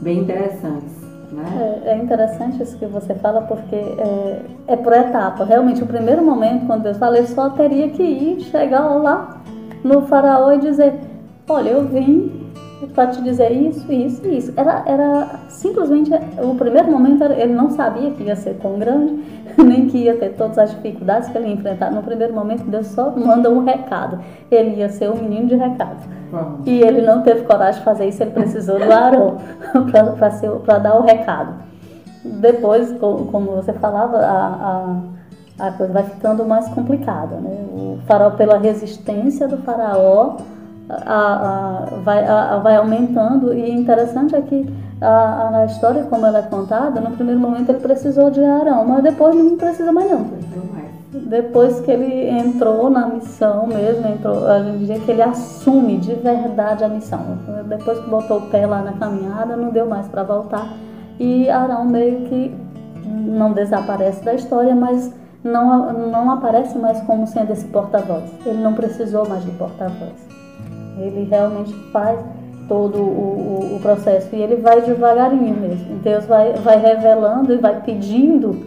bem 0.00 0.20
interessantes. 0.20 1.02
Né? 1.30 1.80
É, 1.84 1.90
é 1.90 1.96
interessante 1.98 2.62
isso 2.62 2.78
que 2.78 2.86
você 2.86 3.14
fala, 3.14 3.42
porque 3.42 3.76
é, 3.76 4.42
é 4.66 4.76
por 4.76 4.94
etapa. 4.94 5.44
Realmente, 5.44 5.82
o 5.82 5.86
primeiro 5.86 6.24
momento, 6.24 6.66
quando 6.66 6.84
Deus 6.84 6.96
fala, 6.96 7.18
ele 7.18 7.26
só 7.26 7.50
teria 7.50 7.90
que 7.90 8.02
ir, 8.02 8.40
chegar 8.40 8.80
lá 8.80 9.42
no 9.84 10.06
faraó 10.06 10.52
e 10.52 10.58
dizer, 10.58 11.11
olha, 11.48 11.70
eu 11.70 11.84
vim 11.86 12.52
para 12.94 13.08
te 13.08 13.22
dizer 13.22 13.52
isso, 13.52 13.90
isso 13.92 14.26
e 14.26 14.38
isso. 14.38 14.52
Era, 14.56 14.82
era 14.86 15.40
simplesmente, 15.48 16.10
o 16.42 16.54
primeiro 16.54 16.90
momento 16.90 17.22
era, 17.22 17.34
ele 17.34 17.52
não 17.52 17.70
sabia 17.70 18.10
que 18.10 18.24
ia 18.24 18.36
ser 18.36 18.54
tão 18.54 18.78
grande, 18.78 19.22
nem 19.56 19.86
que 19.86 19.98
ia 19.98 20.16
ter 20.16 20.30
todas 20.30 20.58
as 20.58 20.70
dificuldades 20.70 21.28
que 21.28 21.38
ele 21.38 21.48
ia 21.48 21.54
enfrentar. 21.54 21.90
No 21.90 22.02
primeiro 22.02 22.32
momento, 22.32 22.64
Deus 22.64 22.88
só 22.88 23.10
manda 23.10 23.50
um 23.50 23.64
recado. 23.64 24.18
Ele 24.50 24.76
ia 24.76 24.88
ser 24.88 25.10
um 25.10 25.16
menino 25.16 25.46
de 25.46 25.56
recado. 25.56 26.00
Uhum. 26.32 26.62
E 26.66 26.80
ele 26.80 27.02
não 27.02 27.22
teve 27.22 27.42
coragem 27.42 27.78
de 27.78 27.84
fazer 27.84 28.08
isso, 28.08 28.22
ele 28.22 28.32
precisou 28.32 28.78
do 28.78 28.92
Arão 28.92 29.36
para 30.64 30.78
dar 30.78 30.96
o 30.98 31.02
recado. 31.02 31.54
Depois, 32.24 32.92
como 33.00 33.52
você 33.52 33.72
falava, 33.72 34.18
a, 34.18 35.02
a, 35.58 35.66
a 35.68 35.72
coisa 35.72 35.92
vai 35.92 36.04
ficando 36.04 36.44
mais 36.44 36.68
complicada. 36.68 37.36
Né? 37.36 37.50
O 37.72 37.98
faraó, 38.06 38.30
pela 38.30 38.58
resistência 38.58 39.48
do 39.48 39.58
faraó, 39.58 40.36
a, 40.92 41.86
a, 41.86 41.96
vai, 42.04 42.26
a, 42.26 42.58
vai 42.58 42.76
aumentando 42.76 43.54
e 43.54 43.70
interessante 43.70 44.34
é 44.34 44.42
que 44.42 44.68
a, 45.00 45.60
a, 45.60 45.64
história 45.66 46.04
como 46.04 46.26
ela 46.26 46.40
é 46.40 46.42
contada, 46.42 47.00
no 47.00 47.12
primeiro 47.12 47.40
momento 47.40 47.70
ele 47.70 47.80
precisou 47.80 48.30
de 48.30 48.44
Arão, 48.44 48.84
mas 48.84 49.02
depois 49.02 49.34
não 49.34 49.56
precisa 49.56 49.90
mais 49.90 50.10
não. 50.10 50.26
Depois 51.12 51.80
que 51.80 51.90
ele 51.90 52.28
entrou 52.30 52.90
na 52.90 53.06
missão 53.06 53.66
mesmo, 53.66 54.06
entrou, 54.06 54.46
a 54.46 54.62
gente 54.62 54.86
diz 54.86 55.04
que 55.04 55.10
ele 55.10 55.22
assume 55.22 55.98
de 55.98 56.14
verdade 56.14 56.84
a 56.84 56.88
missão. 56.88 57.20
Depois 57.68 57.98
que 57.98 58.08
botou 58.08 58.38
o 58.38 58.42
pé 58.42 58.66
lá 58.66 58.82
na 58.82 58.92
caminhada, 58.92 59.56
não 59.56 59.70
deu 59.70 59.86
mais 59.86 60.08
para 60.08 60.22
voltar. 60.22 60.66
E 61.18 61.48
Arão 61.50 61.84
meio 61.84 62.22
que 62.26 62.54
não 63.04 63.52
desaparece 63.52 64.24
da 64.24 64.34
história, 64.34 64.74
mas 64.74 65.14
não, 65.44 65.92
não 65.92 66.30
aparece 66.30 66.78
mais 66.78 67.00
como 67.02 67.26
sendo 67.26 67.52
esse 67.52 67.66
porta-voz. 67.66 68.24
Ele 68.46 68.62
não 68.62 68.72
precisou 68.72 69.28
mais 69.28 69.44
de 69.44 69.50
porta-voz. 69.52 70.41
Ele 70.98 71.26
realmente 71.28 71.72
faz 71.92 72.18
todo 72.68 72.98
o, 72.98 73.72
o, 73.72 73.76
o, 73.76 73.80
processo 73.80 74.34
e 74.34 74.40
ele 74.40 74.56
vai 74.56 74.80
devagarinho 74.80 75.54
mesmo. 75.54 75.96
Deus 76.02 76.24
vai, 76.26 76.52
vai 76.54 76.78
revelando 76.78 77.52
e 77.52 77.58
vai 77.58 77.80
pedindo, 77.82 78.64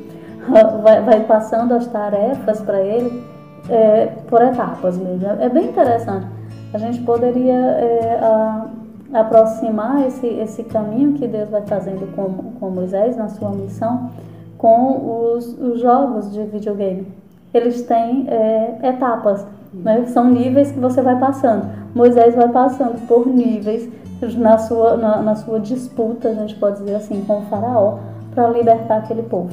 vai, 0.83 1.01
vai 1.01 1.23
passando 1.23 1.73
as 1.73 1.87
tarefas 1.87 2.61
para 2.61 2.81
ele 2.81 3.23
é, 3.69 4.07
por 4.27 4.41
etapas 4.41 4.97
mesmo. 4.97 5.27
É 5.39 5.49
bem 5.49 5.65
interessante. 5.69 6.27
A 6.73 6.77
gente 6.77 7.01
poderia 7.01 7.53
é, 7.53 8.19
a, 8.21 8.67
aproximar 9.13 10.05
esse, 10.05 10.27
esse 10.27 10.63
caminho 10.63 11.13
que 11.13 11.27
Deus 11.27 11.49
vai 11.49 11.61
fazendo 11.61 12.13
com, 12.15 12.51
com 12.59 12.69
Moisés 12.69 13.15
na 13.15 13.29
sua 13.29 13.51
missão 13.51 14.09
com 14.57 15.33
os, 15.35 15.57
os 15.59 15.79
jogos 15.79 16.31
de 16.31 16.43
videogame. 16.43 17.07
Eles 17.53 17.83
têm 17.83 18.27
é, 18.27 18.79
etapas, 18.83 19.45
né? 19.83 20.05
são 20.07 20.29
níveis 20.29 20.71
que 20.71 20.79
você 20.79 21.01
vai 21.01 21.17
passando. 21.19 21.65
Moisés 21.93 22.35
vai 22.35 22.49
passando 22.49 23.05
por 23.07 23.27
níveis 23.27 23.89
na 24.37 24.57
sua, 24.57 24.97
na, 24.97 25.21
na 25.21 25.35
sua 25.35 25.59
disputa, 25.59 26.29
a 26.29 26.33
gente 26.33 26.55
pode 26.55 26.79
dizer 26.79 26.95
assim, 26.95 27.23
com 27.25 27.39
o 27.39 27.41
faraó, 27.43 27.99
para 28.33 28.47
libertar 28.49 28.97
aquele 28.97 29.23
povo. 29.23 29.49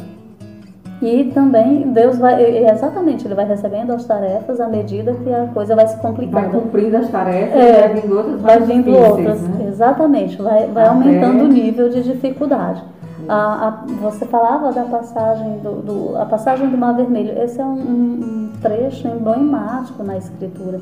E 1.03 1.25
também 1.35 1.93
Deus 1.93 2.17
vai, 2.17 2.41
exatamente, 2.71 3.27
ele 3.27 3.35
vai 3.35 3.45
recebendo 3.45 3.91
as 3.93 4.05
tarefas 4.05 4.61
à 4.61 4.69
medida 4.69 5.13
que 5.15 5.35
a 5.35 5.49
coisa 5.53 5.75
vai 5.75 5.89
se 5.89 5.97
complicando. 5.97 6.49
Vai 6.49 6.61
cumprindo 6.61 6.97
as 6.97 7.09
tarefas 7.09 7.61
é, 7.61 7.81
vai 7.81 8.01
vindo 8.01 8.17
outras 8.17 8.41
Vai 8.41 8.61
vindo 8.61 8.97
outras, 8.97 9.43
né? 9.43 9.67
exatamente, 9.69 10.41
vai, 10.41 10.69
vai 10.69 10.87
aumentando 10.87 11.45
o 11.45 11.49
nível 11.49 11.89
de 11.89 12.05
dificuldade. 12.05 12.85
A, 13.29 13.69
a, 13.69 13.71
você 14.01 14.27
falava 14.27 14.73
da 14.73 14.85
passagem 14.85 15.59
do, 15.59 15.83
do, 15.83 16.17
a 16.17 16.27
passagem 16.27 16.69
do 16.69 16.77
Mar 16.77 16.95
Vermelho. 16.95 17.39
Esse 17.43 17.61
é 17.61 17.65
um, 17.65 17.79
um 17.79 18.53
trecho 18.61 19.07
emblemático 19.09 20.03
na 20.03 20.17
Escritura 20.17 20.81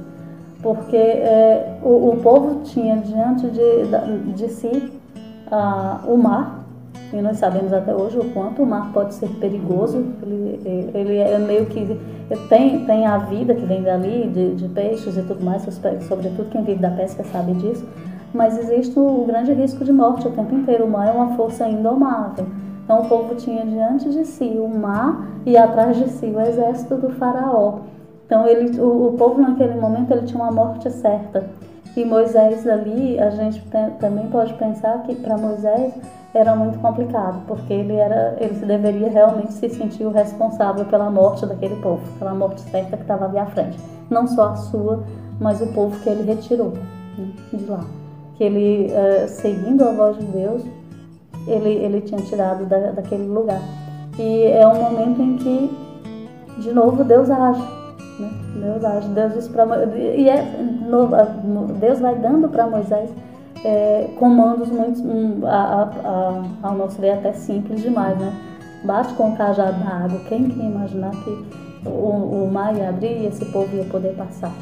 porque 0.62 0.97
é, 0.97 1.78
o, 1.82 2.11
o, 2.11 2.16
povo 2.23 2.62
tinha 2.64 2.97
diante 2.99 3.47
de, 3.49 4.32
de 4.35 4.49
si 4.49 4.92
o 6.06 6.16
mar, 6.16 6.64
e 7.12 7.20
nós 7.20 7.38
sabemos 7.38 7.73
até 7.73 7.92
hoje 7.94 8.18
o 8.18 8.30
quanto 8.30 8.62
o 8.62 8.66
mar 8.66 8.92
pode 8.92 9.14
ser 9.14 9.28
perigoso, 9.40 10.04
ele, 10.23 10.90
ele 10.94 11.16
é 11.16 11.38
meio 11.38 11.66
que 11.66 11.99
tem, 12.49 12.85
tem 12.85 13.06
a 13.06 13.18
vida 13.18 13.54
que 13.54 13.64
vem 13.64 13.82
dali, 13.82 14.28
de, 14.28 14.54
de 14.54 14.68
peixes 14.68 15.16
e 15.16 15.23
tudo 15.23 15.44
mais, 15.44 15.62
sobretudo 16.06 16.50
quem 16.50 16.62
vive 16.62 16.80
da 16.80 16.90
pesca 16.90 17.25
sabe 17.25 17.52
disso, 17.54 17.85
mas 18.32 18.58
existe 18.58 18.99
o 18.99 19.25
grande 19.26 19.52
risco 19.52 19.84
de 19.84 19.92
morte 19.92 20.28
o 20.28 20.30
tempo 20.30 20.54
inteiro, 20.54 20.84
o 20.84 20.90
mar 20.90 21.08
é 21.08 21.12
uma 21.12 21.37
força 21.37 21.68
indomável. 21.68 22.46
Então 22.84 23.02
o 23.02 23.08
povo 23.08 23.34
tinha 23.37 23.64
diante 23.64 24.08
de 24.08 24.25
si 24.25 24.56
o 24.58 24.68
mar 24.68 25.28
e 25.46 25.56
atrás 25.56 25.96
de 25.96 26.08
si 26.08 26.26
o 26.26 26.40
exército 26.40 26.96
do 26.96 27.10
faraó. 27.10 27.80
Então 28.26 28.46
ele, 28.46 28.80
o, 28.80 29.08
o 29.08 29.12
povo 29.12 29.40
naquele 29.40 29.75
momento 29.75 30.10
ele 30.12 30.26
tinha 30.26 30.42
uma 30.42 30.52
morte 30.52 30.90
certa. 30.90 31.49
E 31.96 32.04
Moisés 32.04 32.66
ali, 32.68 33.18
a 33.18 33.30
gente 33.30 33.62
também 33.99 34.28
pode 34.28 34.54
pensar 34.54 35.02
que 35.02 35.14
para 35.16 35.37
Moisés 35.37 35.92
era 36.32 36.54
muito 36.54 36.78
complicado, 36.78 37.42
porque 37.46 37.72
ele 37.72 37.94
era, 37.94 38.37
ele 38.38 38.54
deveria 38.64 39.08
realmente 39.08 39.52
se 39.52 39.68
sentir 39.68 40.04
o 40.04 40.10
responsável 40.10 40.84
pela 40.84 41.10
morte 41.10 41.44
daquele 41.44 41.75
povo, 41.76 42.02
pela 42.18 42.32
morte 42.32 42.60
certa 42.60 42.96
que 42.96 43.02
estava 43.02 43.25
ali 43.25 43.38
à 43.38 43.46
frente. 43.46 43.76
Não 44.08 44.26
só 44.28 44.50
a 44.50 44.56
sua, 44.56 45.02
mas 45.40 45.60
o 45.60 45.66
povo 45.68 45.99
que 46.00 46.08
ele 46.08 46.22
retirou 46.22 46.72
né, 47.18 47.28
de 47.52 47.66
lá. 47.66 47.84
Que 48.40 48.44
ele, 48.44 48.90
uh, 48.90 49.28
seguindo 49.28 49.85
a 49.85 49.92
voz 49.92 50.16
de 50.16 50.25
Deus, 50.25 50.62
ele, 51.47 51.68
ele 51.68 52.00
tinha 52.00 52.23
tirado 52.23 52.64
da, 52.64 52.92
daquele 52.92 53.26
lugar. 53.26 53.61
E 54.18 54.44
é 54.44 54.66
um 54.66 54.80
momento 54.80 55.20
em 55.20 55.37
que, 55.37 55.70
de 56.62 56.73
novo, 56.73 57.04
Deus 57.04 57.28
age 57.28 57.80
né? 58.20 58.30
Deus 58.54 58.85
age, 58.85 59.09
Deus 59.09 59.35
diz 59.35 59.49
para 59.49 59.64
e 59.94 60.28
é, 60.28 60.44
Deus 61.80 62.00
vai 62.00 62.14
dando 62.16 62.49
para 62.49 62.66
Moisés 62.66 63.11
é, 63.64 64.09
comandos 64.18 64.68
muito, 64.68 65.00
um, 65.00 65.47
a, 65.47 65.50
a, 65.50 65.82
a, 65.82 66.68
ao 66.68 66.75
nosso 66.76 67.00
ver 67.00 67.12
até 67.12 67.32
simples 67.32 67.82
demais, 67.82 68.18
né? 68.18 68.32
Bate 68.85 69.12
com 69.14 69.30
o 69.30 69.37
cajado 69.37 69.78
na 69.85 70.04
água, 70.04 70.20
quem 70.28 70.49
que 70.49 70.59
imaginar 70.59 71.11
que 71.11 71.44
o, 71.87 72.44
o 72.44 72.50
mar 72.50 72.75
ia 72.75 72.88
abrir 72.88 73.23
e 73.23 73.26
esse 73.26 73.44
povo 73.47 73.75
ia 73.76 73.85
poder 73.85 74.14
passar? 74.14 74.52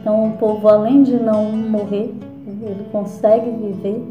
Então 0.00 0.28
o 0.28 0.32
povo, 0.32 0.68
além 0.68 1.02
de 1.02 1.16
não 1.16 1.52
morrer, 1.52 2.12
ele 2.48 2.86
consegue 2.90 3.50
viver. 3.50 4.08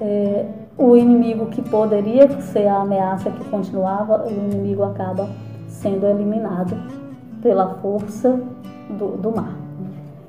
É, 0.00 0.46
o 0.78 0.96
inimigo 0.96 1.46
que 1.46 1.60
poderia 1.60 2.28
ser 2.40 2.66
a 2.66 2.80
ameaça 2.80 3.30
que 3.30 3.44
continuava, 3.50 4.26
o 4.26 4.30
inimigo 4.30 4.82
acaba 4.82 5.28
sendo 5.68 6.06
eliminado 6.06 6.74
pela 7.42 7.74
força 7.74 8.40
do, 8.88 9.16
do 9.18 9.30
mar. 9.30 9.54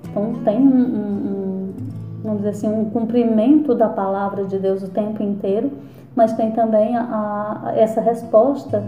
Então 0.09 0.33
tem 0.43 0.59
um, 0.59 0.81
um, 0.81 1.73
vamos 2.21 2.39
dizer 2.39 2.49
assim, 2.49 2.67
um 2.67 2.89
cumprimento 2.89 3.73
da 3.73 3.87
palavra 3.87 4.43
de 4.43 4.59
Deus 4.59 4.83
o 4.83 4.89
tempo 4.89 5.23
inteiro, 5.23 5.71
mas 6.13 6.33
tem 6.33 6.51
também 6.51 6.97
a, 6.97 7.61
a 7.63 7.73
essa 7.77 8.01
resposta 8.01 8.83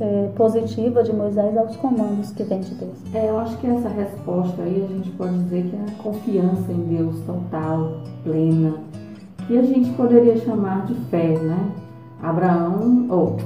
é, 0.00 0.28
positiva 0.36 1.02
de 1.02 1.12
Moisés 1.12 1.56
aos 1.56 1.76
comandos 1.76 2.30
que 2.32 2.42
vem 2.42 2.60
de 2.60 2.74
Deus. 2.74 2.98
É, 3.14 3.28
eu 3.28 3.38
acho 3.38 3.56
que 3.58 3.66
essa 3.66 3.88
resposta 3.88 4.62
aí 4.62 4.84
a 4.84 4.92
gente 4.92 5.10
pode 5.12 5.38
dizer 5.44 5.64
que 5.64 5.76
é 5.76 5.80
a 5.80 6.02
confiança 6.02 6.72
em 6.72 6.96
Deus 6.96 7.20
total, 7.20 7.98
plena, 8.22 8.74
que 9.46 9.56
a 9.58 9.62
gente 9.62 9.90
poderia 9.90 10.36
chamar 10.38 10.86
de 10.86 10.94
fé, 11.10 11.38
né? 11.38 11.70
Abraão, 12.22 13.06
ou 13.10 13.36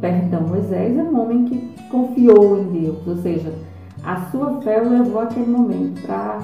perdão, 0.00 0.42
Moisés 0.42 0.96
é 0.96 1.02
um 1.02 1.20
homem 1.20 1.44
que 1.44 1.74
confiou 1.90 2.58
em 2.58 2.64
Deus, 2.64 3.06
ou 3.06 3.16
seja, 3.18 3.52
a 4.02 4.30
sua 4.30 4.60
fé 4.62 4.82
o 4.82 4.88
levou 4.88 5.20
àquele 5.20 5.50
momento 5.50 6.00
para, 6.02 6.40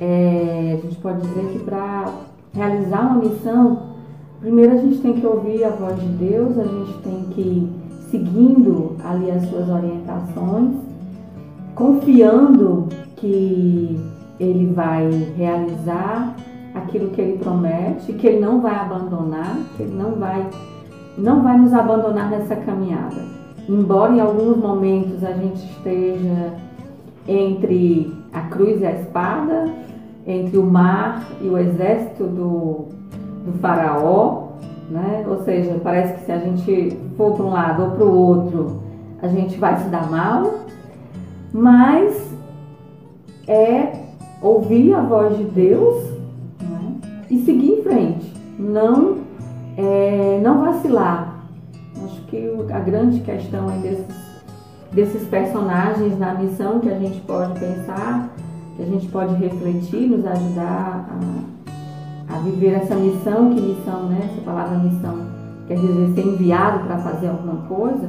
é, 0.00 0.78
a 0.78 0.86
gente 0.86 0.96
pode 0.96 1.20
dizer 1.20 1.52
que 1.52 1.58
para 1.60 2.12
realizar 2.52 3.00
uma 3.02 3.16
missão, 3.16 3.82
primeiro 4.40 4.72
a 4.72 4.76
gente 4.78 4.98
tem 4.98 5.12
que 5.14 5.26
ouvir 5.26 5.64
a 5.64 5.70
voz 5.70 6.00
de 6.00 6.08
Deus, 6.08 6.58
a 6.58 6.64
gente 6.64 6.98
tem 7.02 7.24
que 7.30 7.75
seguindo 8.16 8.96
ali 9.04 9.30
as 9.30 9.42
suas 9.48 9.68
orientações, 9.68 10.72
confiando 11.74 12.88
que 13.16 14.00
ele 14.40 14.72
vai 14.72 15.10
realizar 15.36 16.34
aquilo 16.74 17.10
que 17.10 17.20
ele 17.20 17.38
promete, 17.38 18.12
que 18.14 18.26
ele 18.26 18.40
não 18.40 18.60
vai 18.60 18.74
abandonar, 18.74 19.56
que 19.76 19.82
ele 19.82 19.94
não 19.94 20.12
vai 20.12 20.46
não 21.18 21.42
vai 21.42 21.56
nos 21.56 21.72
abandonar 21.72 22.28
nessa 22.28 22.54
caminhada. 22.56 23.22
Embora 23.66 24.12
em 24.12 24.20
alguns 24.20 24.58
momentos 24.58 25.24
a 25.24 25.32
gente 25.32 25.64
esteja 25.64 26.52
entre 27.26 28.14
a 28.34 28.42
cruz 28.42 28.82
e 28.82 28.86
a 28.86 29.00
espada, 29.00 29.64
entre 30.26 30.58
o 30.58 30.62
mar 30.62 31.26
e 31.40 31.46
o 31.46 31.56
exército 31.56 32.24
do, 32.24 32.88
do 33.46 33.58
faraó, 33.60 34.45
né? 34.90 35.24
Ou 35.28 35.42
seja, 35.44 35.78
parece 35.82 36.14
que 36.14 36.24
se 36.24 36.32
a 36.32 36.38
gente 36.38 36.98
for 37.16 37.34
para 37.34 37.44
um 37.44 37.50
lado 37.50 37.82
ou 37.82 37.90
para 37.90 38.04
o 38.04 38.18
outro, 38.18 38.82
a 39.22 39.28
gente 39.28 39.58
vai 39.58 39.76
se 39.78 39.88
dar 39.88 40.10
mal, 40.10 40.60
mas 41.52 42.34
é 43.48 43.92
ouvir 44.42 44.94
a 44.94 45.00
voz 45.00 45.36
de 45.36 45.44
Deus 45.44 46.04
né? 46.60 46.94
e 47.30 47.38
seguir 47.38 47.78
em 47.78 47.82
frente, 47.82 48.32
não 48.58 49.18
é, 49.76 50.40
não 50.42 50.64
vacilar. 50.64 51.44
Acho 52.04 52.20
que 52.22 52.48
a 52.72 52.78
grande 52.80 53.20
questão 53.20 53.70
é 53.70 53.78
desses, 53.78 54.06
desses 54.92 55.28
personagens 55.28 56.18
na 56.18 56.34
missão 56.34 56.80
que 56.80 56.88
a 56.88 56.98
gente 56.98 57.20
pode 57.22 57.58
pensar, 57.58 58.28
que 58.76 58.82
a 58.82 58.86
gente 58.86 59.08
pode 59.08 59.34
refletir, 59.34 60.08
nos 60.08 60.26
ajudar 60.26 61.08
a, 61.10 61.55
a 62.28 62.38
viver 62.38 62.74
essa 62.74 62.94
missão, 62.94 63.54
que 63.54 63.60
missão, 63.60 64.08
né? 64.08 64.30
Essa 64.30 64.40
palavra 64.42 64.78
missão 64.78 65.18
quer 65.66 65.76
dizer 65.76 66.14
ser 66.14 66.26
enviado 66.26 66.84
para 66.86 66.98
fazer 66.98 67.28
alguma 67.28 67.66
coisa. 67.66 68.08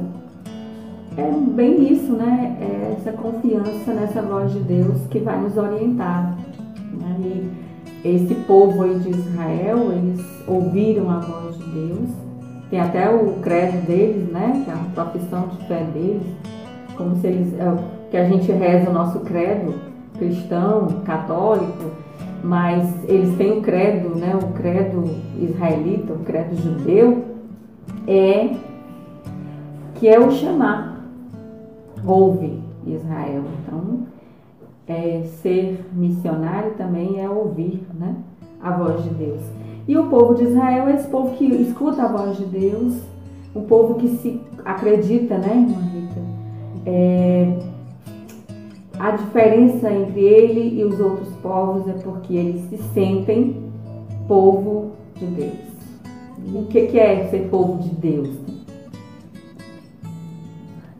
É 1.16 1.30
bem 1.30 1.92
isso, 1.92 2.12
né? 2.12 2.56
É 2.60 2.96
essa 2.96 3.12
confiança 3.12 3.92
nessa 3.92 4.22
voz 4.22 4.52
de 4.52 4.60
Deus 4.60 5.06
que 5.10 5.18
vai 5.18 5.40
nos 5.40 5.56
orientar. 5.56 6.36
Né? 6.92 7.16
E 7.20 8.08
esse 8.08 8.34
povo 8.46 8.82
aí 8.82 8.98
de 9.00 9.10
Israel, 9.10 9.92
eles 9.92 10.24
ouviram 10.46 11.10
a 11.10 11.18
voz 11.18 11.58
de 11.58 11.64
Deus. 11.64 12.10
Tem 12.70 12.80
até 12.80 13.10
o 13.10 13.34
credo 13.40 13.84
deles, 13.86 14.30
né? 14.30 14.62
Que 14.64 14.70
é 14.70 14.74
a 14.74 15.04
profissão 15.04 15.48
de 15.48 15.66
fé 15.66 15.84
deles. 15.92 16.22
Como 16.96 17.16
se 17.16 17.26
eles. 17.26 17.54
É, 17.54 17.98
que 18.10 18.16
a 18.16 18.24
gente 18.24 18.50
reza 18.52 18.88
o 18.88 18.92
nosso 18.92 19.20
credo 19.20 19.74
cristão, 20.18 20.88
católico, 21.04 21.92
mas 22.42 23.04
eles 23.08 23.36
têm 23.36 23.58
o 23.58 23.62
credo, 23.62 24.16
né? 24.16 24.34
O 24.36 24.52
credo 24.52 25.04
israelita, 25.38 26.12
o 26.12 26.18
credo 26.20 26.56
judeu, 26.56 27.24
é 28.06 28.54
que 29.94 30.08
é 30.08 30.18
o 30.18 30.30
chamar. 30.30 31.04
Ouve 32.06 32.62
Israel. 32.86 33.42
Então, 33.60 34.06
é, 34.86 35.22
ser 35.42 35.84
missionário 35.92 36.72
também 36.74 37.20
é 37.20 37.28
ouvir 37.28 37.82
né, 37.98 38.16
a 38.62 38.70
voz 38.70 39.02
de 39.04 39.10
Deus. 39.10 39.42
E 39.86 39.96
o 39.96 40.06
povo 40.06 40.34
de 40.34 40.44
Israel 40.44 40.88
é 40.88 40.94
esse 40.94 41.08
povo 41.08 41.34
que 41.36 41.44
escuta 41.44 42.02
a 42.02 42.08
voz 42.08 42.36
de 42.36 42.44
Deus, 42.44 43.02
o 43.54 43.62
povo 43.62 43.94
que 43.94 44.08
se 44.08 44.40
acredita, 44.64 45.36
né, 45.38 45.66
irmã 45.68 45.80
Rita? 45.92 46.20
É, 46.86 47.58
a 48.98 49.12
diferença 49.12 49.90
entre 49.90 50.20
ele 50.20 50.80
e 50.80 50.84
os 50.84 50.98
outros 50.98 51.28
povos 51.36 51.88
é 51.88 51.92
porque 51.92 52.34
eles 52.34 52.62
se 52.68 52.78
sentem 52.94 53.70
povo 54.26 54.92
de 55.14 55.26
Deus. 55.26 55.68
o 56.54 56.64
que, 56.66 56.98
é 56.98 57.26
ser 57.28 57.48
povo 57.48 57.82
de 57.82 57.90
Deus? 57.90 58.28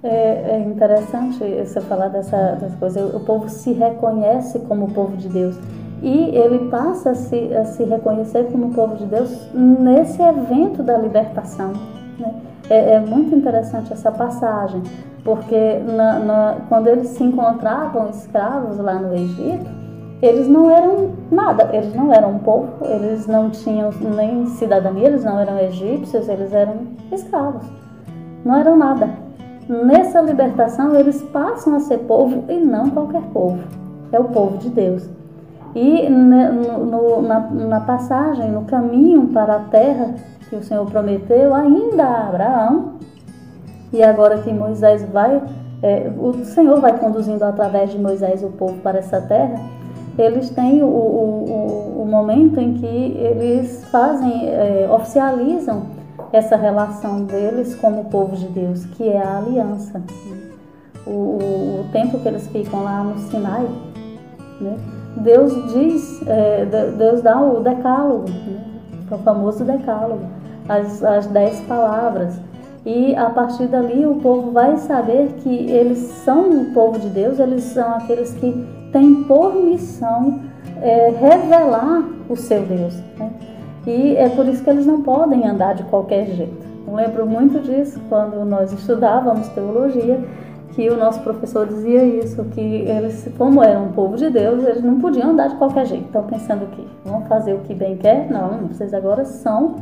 É, 0.02 0.56
é 0.56 0.60
interessante 0.60 1.38
você 1.38 1.80
falar 1.80 2.08
dessa, 2.08 2.52
dessa 2.52 2.76
coisa. 2.76 3.04
O 3.16 3.20
povo 3.20 3.48
se 3.48 3.72
reconhece 3.72 4.60
como 4.60 4.92
povo 4.92 5.16
de 5.16 5.28
Deus 5.28 5.58
e 6.02 6.36
ele 6.36 6.68
passa 6.70 7.10
a 7.10 7.14
se, 7.14 7.54
a 7.54 7.64
se 7.64 7.82
reconhecer 7.84 8.44
como 8.52 8.72
povo 8.72 8.96
de 8.96 9.06
Deus 9.06 9.48
nesse 9.52 10.22
evento 10.22 10.82
da 10.82 10.96
libertação. 10.96 11.72
Né? 12.18 12.34
É, 12.70 12.94
é, 12.94 13.00
muito 13.00 13.34
interessante 13.34 13.92
essa 13.92 14.12
passagem, 14.12 14.82
porque 15.24 15.78
na, 15.78 16.18
na, 16.18 16.56
quando 16.68 16.86
eles 16.86 17.08
se 17.08 17.24
encontravam 17.24 18.08
escravos 18.10 18.78
lá 18.78 18.94
no 18.94 19.14
Egito, 19.14 19.78
eles 20.20 20.48
não 20.48 20.70
eram 20.70 21.10
nada, 21.30 21.70
eles 21.72 21.94
não 21.94 22.12
eram 22.12 22.32
um 22.32 22.38
povo, 22.38 22.68
eles 22.82 23.26
não 23.26 23.50
tinham 23.50 23.90
nem 24.16 24.46
cidadania, 24.46 25.06
eles 25.06 25.24
não 25.24 25.38
eram 25.38 25.58
egípcios, 25.58 26.28
eles 26.28 26.52
eram 26.52 26.74
escravos, 27.12 27.64
não 28.44 28.56
eram 28.56 28.76
nada. 28.76 29.08
Nessa 29.68 30.20
libertação, 30.20 30.96
eles 30.96 31.22
passam 31.24 31.74
a 31.74 31.80
ser 31.80 31.98
povo 31.98 32.44
e 32.48 32.56
não 32.58 32.90
qualquer 32.90 33.22
povo. 33.32 33.58
É 34.10 34.18
o 34.18 34.24
povo 34.24 34.56
de 34.56 34.70
Deus. 34.70 35.08
E 35.74 36.08
no, 36.08 36.86
no, 36.86 37.22
na, 37.22 37.40
na, 37.40 37.80
passagem, 37.80 38.50
no 38.50 38.62
caminho 38.62 39.28
para 39.28 39.56
a 39.56 39.60
terra 39.64 40.14
que 40.48 40.56
o 40.56 40.62
Senhor 40.62 40.86
prometeu, 40.86 41.54
ainda 41.54 42.04
Abraão, 42.04 42.94
e 43.92 44.02
agora 44.02 44.38
que 44.38 44.52
Moisés 44.52 45.04
vai, 45.04 45.42
é, 45.82 46.10
o 46.18 46.44
Senhor 46.44 46.80
vai 46.80 46.98
conduzindo 46.98 47.42
através 47.44 47.90
de 47.90 47.98
Moisés 47.98 48.42
o 48.42 48.48
povo 48.48 48.78
para 48.82 48.98
essa 48.98 49.20
terra, 49.20 49.58
eles 50.18 50.50
têm 50.50 50.82
o, 50.82 50.86
o, 50.86 52.02
o 52.02 52.06
momento 52.06 52.58
em 52.58 52.74
que 52.74 52.86
eles 52.86 53.84
fazem, 53.90 54.48
é, 54.48 54.88
oficializam 54.90 55.86
essa 56.32 56.56
relação 56.56 57.24
deles 57.24 57.74
como 57.76 58.06
povo 58.06 58.36
de 58.36 58.46
Deus, 58.48 58.84
que 58.84 59.08
é 59.08 59.22
a 59.22 59.38
aliança. 59.38 60.02
O, 61.06 61.10
o, 61.10 61.86
tempo 61.92 62.18
que 62.18 62.28
eles 62.28 62.46
ficam 62.48 62.82
lá 62.82 63.02
no 63.02 63.18
Sinai, 63.18 63.66
né? 64.60 64.76
Deus 65.16 65.52
diz, 65.72 66.20
é, 66.26 66.66
Deus 66.96 67.22
dá 67.22 67.40
o 67.40 67.62
decálogo, 67.62 68.28
né? 68.28 68.64
o 69.10 69.18
famoso 69.18 69.64
decálogo, 69.64 70.26
as, 70.68 71.02
as 71.02 71.26
dez 71.26 71.58
palavras. 71.60 72.38
E 72.88 73.14
a 73.14 73.28
partir 73.28 73.66
dali 73.66 74.06
o 74.06 74.14
povo 74.14 74.50
vai 74.50 74.78
saber 74.78 75.34
que 75.42 75.70
eles 75.70 75.98
são 75.98 76.62
o 76.62 76.64
povo 76.72 76.98
de 76.98 77.10
Deus, 77.10 77.38
eles 77.38 77.62
são 77.64 77.86
aqueles 77.96 78.32
que 78.32 78.66
têm 78.90 79.24
por 79.24 79.54
missão 79.54 80.40
é, 80.80 81.10
revelar 81.10 82.02
o 82.30 82.34
seu 82.34 82.62
Deus. 82.62 82.94
Né? 83.18 83.30
E 83.86 84.16
é 84.16 84.30
por 84.30 84.48
isso 84.48 84.64
que 84.64 84.70
eles 84.70 84.86
não 84.86 85.02
podem 85.02 85.46
andar 85.46 85.74
de 85.74 85.82
qualquer 85.82 86.28
jeito. 86.28 86.66
Eu 86.86 86.94
lembro 86.94 87.26
muito 87.26 87.60
disso 87.60 88.00
quando 88.08 88.42
nós 88.46 88.72
estudávamos 88.72 89.48
teologia, 89.48 90.18
que 90.72 90.88
o 90.88 90.96
nosso 90.96 91.20
professor 91.20 91.66
dizia 91.66 92.02
isso, 92.02 92.42
que 92.46 92.60
eles, 92.60 93.30
como 93.36 93.62
eram 93.62 93.88
um 93.88 93.92
povo 93.92 94.16
de 94.16 94.30
Deus, 94.30 94.64
eles 94.64 94.82
não 94.82 94.98
podiam 94.98 95.32
andar 95.32 95.48
de 95.48 95.56
qualquer 95.56 95.84
jeito. 95.84 96.06
Estão 96.06 96.22
pensando 96.22 96.64
o 96.64 96.68
quê? 96.68 96.84
Vão 97.04 97.20
fazer 97.26 97.52
o 97.52 97.58
que 97.58 97.74
bem 97.74 97.98
quer? 97.98 98.30
Não, 98.30 98.66
vocês 98.68 98.94
agora 98.94 99.26
são 99.26 99.76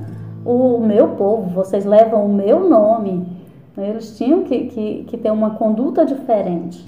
o 0.46 0.80
meu 0.80 1.08
povo, 1.08 1.50
vocês 1.50 1.84
levam 1.84 2.24
o 2.24 2.32
meu 2.32 2.68
nome. 2.68 3.26
Eles 3.76 4.16
tinham 4.16 4.44
que, 4.44 4.66
que, 4.66 5.04
que 5.04 5.16
ter 5.16 5.30
uma 5.30 5.50
conduta 5.50 6.04
diferente. 6.04 6.86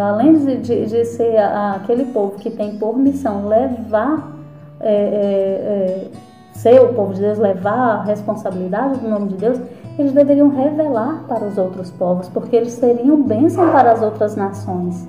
Além 0.00 0.34
de, 0.34 0.56
de, 0.58 0.86
de 0.86 1.04
ser 1.04 1.36
aquele 1.38 2.04
povo 2.06 2.38
que 2.38 2.50
tem 2.50 2.78
por 2.78 2.96
missão 2.96 3.48
levar 3.48 4.32
é, 4.80 4.94
é, 4.94 4.94
é, 4.94 6.08
ser 6.52 6.80
o 6.80 6.92
povo 6.92 7.14
de 7.14 7.20
Deus, 7.20 7.38
levar 7.38 7.72
a 7.72 8.02
responsabilidade 8.02 8.98
do 8.98 9.08
nome 9.08 9.28
de 9.28 9.36
Deus, 9.36 9.60
eles 9.98 10.12
deveriam 10.12 10.48
revelar 10.48 11.24
para 11.28 11.44
os 11.44 11.56
outros 11.56 11.90
povos, 11.90 12.28
porque 12.28 12.56
eles 12.56 12.72
seriam 12.72 13.22
bênção 13.22 13.70
para 13.70 13.92
as 13.92 14.02
outras 14.02 14.34
nações. 14.36 15.08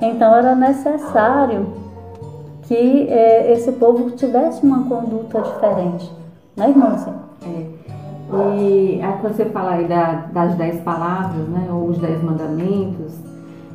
Então 0.00 0.34
era 0.34 0.54
necessário 0.54 1.66
que 2.62 3.08
é, 3.08 3.52
esse 3.52 3.72
povo 3.72 4.10
tivesse 4.10 4.64
uma 4.64 4.88
conduta 4.88 5.40
diferente, 5.40 6.10
né, 6.58 6.70
irmão? 6.70 6.96
É. 7.46 7.78
E 8.30 9.00
aí 9.02 9.14
quando 9.20 9.34
você 9.34 9.46
fala 9.46 9.72
aí 9.72 9.86
da, 9.86 10.26
das 10.32 10.54
dez 10.56 10.80
palavras, 10.80 11.48
né, 11.48 11.68
ou 11.70 11.88
os 11.88 11.98
dez 11.98 12.22
mandamentos, 12.22 13.14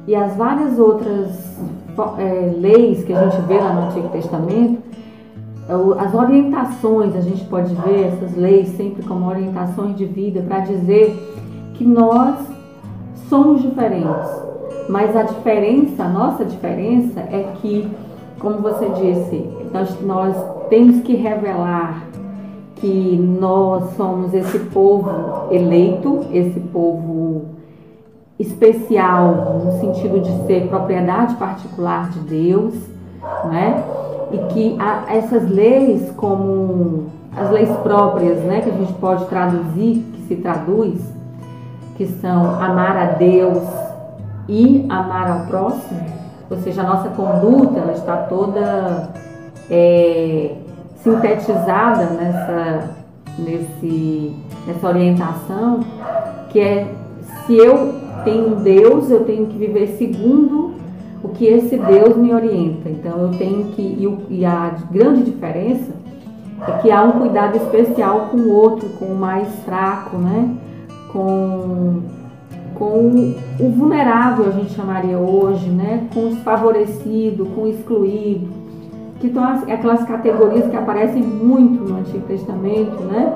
e 0.05 0.15
as 0.15 0.35
várias 0.35 0.77
outras 0.77 1.57
é, 2.19 2.53
leis 2.57 3.03
que 3.03 3.13
a 3.13 3.29
gente 3.29 3.41
vê 3.43 3.57
lá 3.57 3.73
no 3.73 3.87
Antigo 3.87 4.09
Testamento, 4.09 4.83
é 5.67 6.03
as 6.03 6.13
orientações, 6.13 7.15
a 7.15 7.21
gente 7.21 7.45
pode 7.45 7.73
ver 7.73 8.07
essas 8.07 8.35
leis 8.35 8.67
sempre 8.75 9.01
como 9.03 9.29
orientações 9.29 9.95
de 9.95 10.05
vida 10.05 10.41
para 10.41 10.59
dizer 10.59 11.15
que 11.75 11.85
nós 11.85 12.35
somos 13.29 13.61
diferentes. 13.61 14.43
Mas 14.89 15.15
a 15.15 15.23
diferença, 15.23 16.03
a 16.03 16.09
nossa 16.09 16.43
diferença 16.43 17.21
é 17.21 17.53
que, 17.61 17.89
como 18.39 18.57
você 18.57 18.89
disse, 18.89 19.49
nós, 19.71 20.01
nós 20.01 20.35
temos 20.69 21.01
que 21.01 21.15
revelar 21.15 22.03
que 22.83 23.17
nós 23.17 23.95
somos 23.95 24.33
esse 24.33 24.59
povo 24.59 25.47
eleito, 25.49 26.25
esse 26.33 26.59
povo 26.59 27.45
especial, 28.37 29.61
no 29.63 29.79
sentido 29.79 30.19
de 30.19 30.45
ser 30.45 30.67
propriedade 30.67 31.35
particular 31.35 32.09
de 32.09 32.19
Deus, 32.19 32.73
né? 33.45 33.81
E 34.33 34.37
que 34.51 34.77
essas 35.07 35.49
leis, 35.49 36.11
como 36.17 37.05
as 37.37 37.49
leis 37.51 37.69
próprias, 37.77 38.39
né, 38.39 38.59
que 38.59 38.69
a 38.69 38.73
gente 38.73 38.91
pode 38.95 39.25
traduzir, 39.27 40.05
que 40.13 40.21
se 40.27 40.35
traduz, 40.35 40.99
que 41.95 42.05
são 42.05 42.61
amar 42.61 42.97
a 42.97 43.05
Deus 43.13 43.63
e 44.49 44.85
amar 44.89 45.31
ao 45.31 45.47
próximo, 45.47 46.01
ou 46.49 46.57
seja, 46.57 46.81
a 46.81 46.85
nossa 46.85 47.09
conduta 47.11 47.79
ela 47.79 47.93
está 47.93 48.17
toda 48.17 49.09
é, 49.69 50.57
sintetizada 51.03 52.05
nessa, 52.05 52.89
nesse, 53.37 54.35
nessa 54.65 54.87
orientação, 54.87 55.81
que 56.49 56.59
é 56.59 56.87
se 57.45 57.57
eu 57.57 57.95
tenho 58.23 58.55
Deus, 58.55 59.11
eu 59.11 59.25
tenho 59.25 59.47
que 59.47 59.57
viver 59.57 59.87
segundo 59.97 60.71
o 61.21 61.29
que 61.29 61.45
esse 61.45 61.77
Deus 61.77 62.15
me 62.15 62.33
orienta. 62.33 62.89
Então 62.89 63.19
eu 63.19 63.31
tenho 63.31 63.65
que. 63.71 64.07
E 64.29 64.45
a 64.45 64.75
grande 64.89 65.23
diferença 65.23 65.91
é 66.67 66.71
que 66.81 66.89
há 66.89 67.03
um 67.03 67.19
cuidado 67.19 67.57
especial 67.57 68.29
com 68.31 68.37
o 68.37 68.53
outro, 68.53 68.87
com 68.97 69.05
o 69.05 69.15
mais 69.15 69.47
fraco, 69.65 70.17
né? 70.17 70.55
Com, 71.11 72.01
com 72.75 73.35
o 73.59 73.69
vulnerável, 73.69 74.47
a 74.47 74.51
gente 74.51 74.73
chamaria 74.73 75.17
hoje, 75.17 75.69
né? 75.69 76.07
Com 76.13 76.27
o 76.27 76.29
desfavorecido, 76.29 77.45
com 77.47 77.63
o 77.63 77.67
excluído, 77.67 78.62
que 79.23 79.31
são 79.31 79.41
aquelas 79.45 80.03
categorias 80.03 80.69
que 80.69 80.75
aparecem 80.75 81.23
muito 81.23 81.81
no 81.81 81.99
Antigo 81.99 82.27
Testamento, 82.27 83.01
né? 83.03 83.33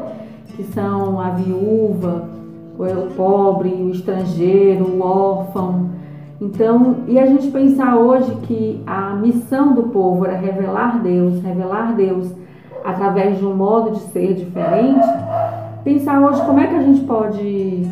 Que 0.54 0.63
são 0.63 1.17
a 1.21 1.30
viúva, 1.30 2.28
o 2.78 3.15
pobre, 3.15 3.69
o 3.69 3.91
estrangeiro, 3.91 4.84
o 4.84 5.02
órfão. 5.02 5.91
Então, 6.41 6.97
e 7.08 7.17
a 7.17 7.26
gente 7.26 7.47
pensar 7.52 7.95
hoje 7.95 8.30
que 8.43 8.84
a 8.86 9.15
missão 9.15 9.73
do 9.73 9.84
povo 9.84 10.26
era 10.26 10.38
revelar 10.38 11.02
Deus, 11.02 11.41
revelar 11.41 11.95
Deus 11.95 12.34
através 12.84 13.39
de 13.39 13.45
um 13.45 13.56
modo 13.56 13.91
de 13.91 14.00
ser 14.12 14.34
diferente, 14.34 15.08
pensar 15.86 16.19
hoje 16.19 16.41
como 16.45 16.60
é 16.60 16.67
que 16.67 16.76
a 16.76 16.82
gente 16.82 17.00
pode 17.06 17.88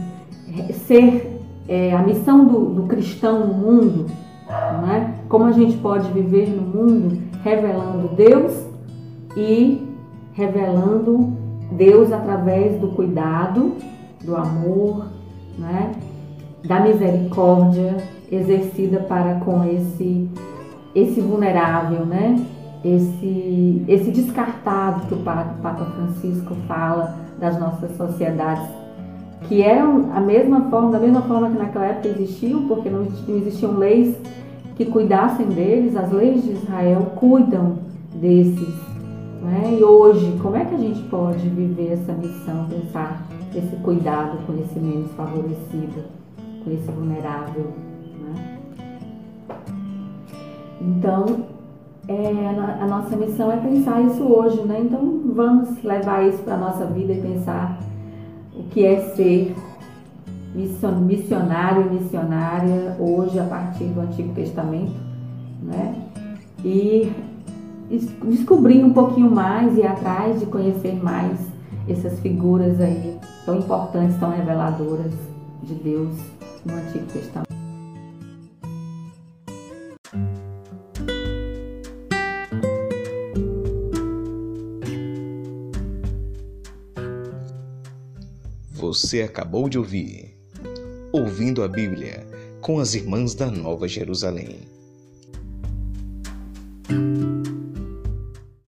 ser 0.86 1.42
é, 1.66 1.96
a 1.96 2.00
missão 2.00 2.44
do, 2.44 2.66
do, 2.66 2.84
cristão 2.84 3.48
no 3.48 3.54
mundo, 3.54 4.06
não 4.82 4.92
é? 4.92 5.12
como 5.30 5.46
a 5.46 5.54
gente 5.54 5.78
pode 5.78 6.12
viver 6.12 6.50
no 6.50 6.62
mundo 6.62 7.25
revelando 7.46 8.08
Deus 8.16 8.66
e 9.38 9.88
revelando 10.34 11.32
Deus 11.72 12.12
através 12.12 12.82
do 12.82 12.88
cuidado 12.90 13.76
do 14.24 14.36
amor, 14.36 15.06
né? 15.56 15.92
da 16.68 16.80
misericórdia 16.80 17.98
exercida 18.32 19.00
para 19.02 19.36
com 19.42 19.64
esse 19.64 20.28
esse 20.96 21.22
vulnerável, 21.22 22.04
né? 22.06 22.44
Esse 22.84 23.86
esse 23.88 24.10
descartado 24.10 25.06
que 25.08 25.14
o 25.14 25.18
Papa 25.18 25.86
Francisco 25.96 26.56
fala 26.68 27.16
das 27.38 27.60
nossas 27.60 27.96
sociedades, 27.96 28.68
que 29.48 29.62
eram 29.62 30.10
a 30.16 30.20
mesma 30.20 30.62
forma, 30.72 30.92
da 30.92 31.00
mesma 31.00 31.22
forma 31.22 31.52
que 31.52 31.58
naquela 31.60 31.86
época 31.86 32.08
existiam, 32.08 32.68
porque 32.68 32.90
não 32.90 33.06
existiam 33.38 33.74
leis 33.74 34.18
que 34.76 34.86
cuidassem 34.86 35.48
deles, 35.48 35.96
as 35.96 36.12
leis 36.12 36.44
de 36.44 36.52
Israel 36.52 37.14
cuidam 37.16 37.78
desses. 38.14 38.76
Né? 39.42 39.78
E 39.80 39.84
hoje, 39.84 40.38
como 40.42 40.56
é 40.56 40.66
que 40.66 40.76
a 40.76 40.78
gente 40.78 41.02
pode 41.04 41.48
viver 41.48 41.94
essa 41.94 42.14
missão, 42.14 42.68
pensar 42.68 43.26
esse 43.58 43.76
cuidado 43.78 44.38
com 44.46 44.54
esse 44.60 44.78
menos 44.80 45.12
favorecido, 45.14 46.04
com 46.64 46.72
esse 46.72 46.92
vulnerável. 46.92 47.72
Né? 48.22 48.58
Então, 50.82 51.26
é, 52.08 52.82
a 52.82 52.86
nossa 52.86 53.16
missão 53.16 53.52
é 53.52 53.58
pensar 53.58 54.02
isso 54.02 54.24
hoje, 54.24 54.62
né? 54.62 54.82
Então, 54.82 55.22
vamos 55.34 55.82
levar 55.84 56.28
isso 56.28 56.44
para 56.44 56.56
a 56.56 56.58
nossa 56.58 56.86
vida 56.86 57.14
e 57.14 57.22
pensar 57.22 57.80
o 58.54 58.64
que 58.64 58.86
é 58.86 59.00
ser 59.16 59.56
missionário 60.56 61.88
e 61.88 61.96
missionária 61.96 62.96
hoje 63.00 63.38
a 63.38 63.44
partir 63.44 63.86
do 63.86 64.02
Antigo 64.02 64.34
Testamento, 64.34 64.96
né? 65.62 65.96
E 66.64 67.12
descobrir 68.24 68.84
um 68.84 68.94
pouquinho 68.94 69.30
mais 69.30 69.78
e 69.78 69.84
atrás 69.84 70.40
de 70.40 70.46
conhecer 70.46 70.96
mais 71.04 71.38
essas 71.88 72.20
figuras 72.20 72.80
aí 72.80 73.20
tão 73.46 73.58
importantes, 73.58 74.18
tão 74.18 74.32
reveladoras 74.32 75.12
de 75.64 75.76
Deus 75.76 76.16
no 76.66 76.74
Antigo 76.74 77.06
Testamento. 77.06 77.46
Você 88.72 89.24
acabou 89.24 89.68
de 89.68 89.78
ouvir 89.78 90.35
Ouvindo 91.18 91.64
a 91.64 91.68
Bíblia 91.70 92.28
com 92.60 92.78
as 92.78 92.94
Irmãs 92.94 93.34
da 93.34 93.50
Nova 93.50 93.88
Jerusalém. 93.88 94.75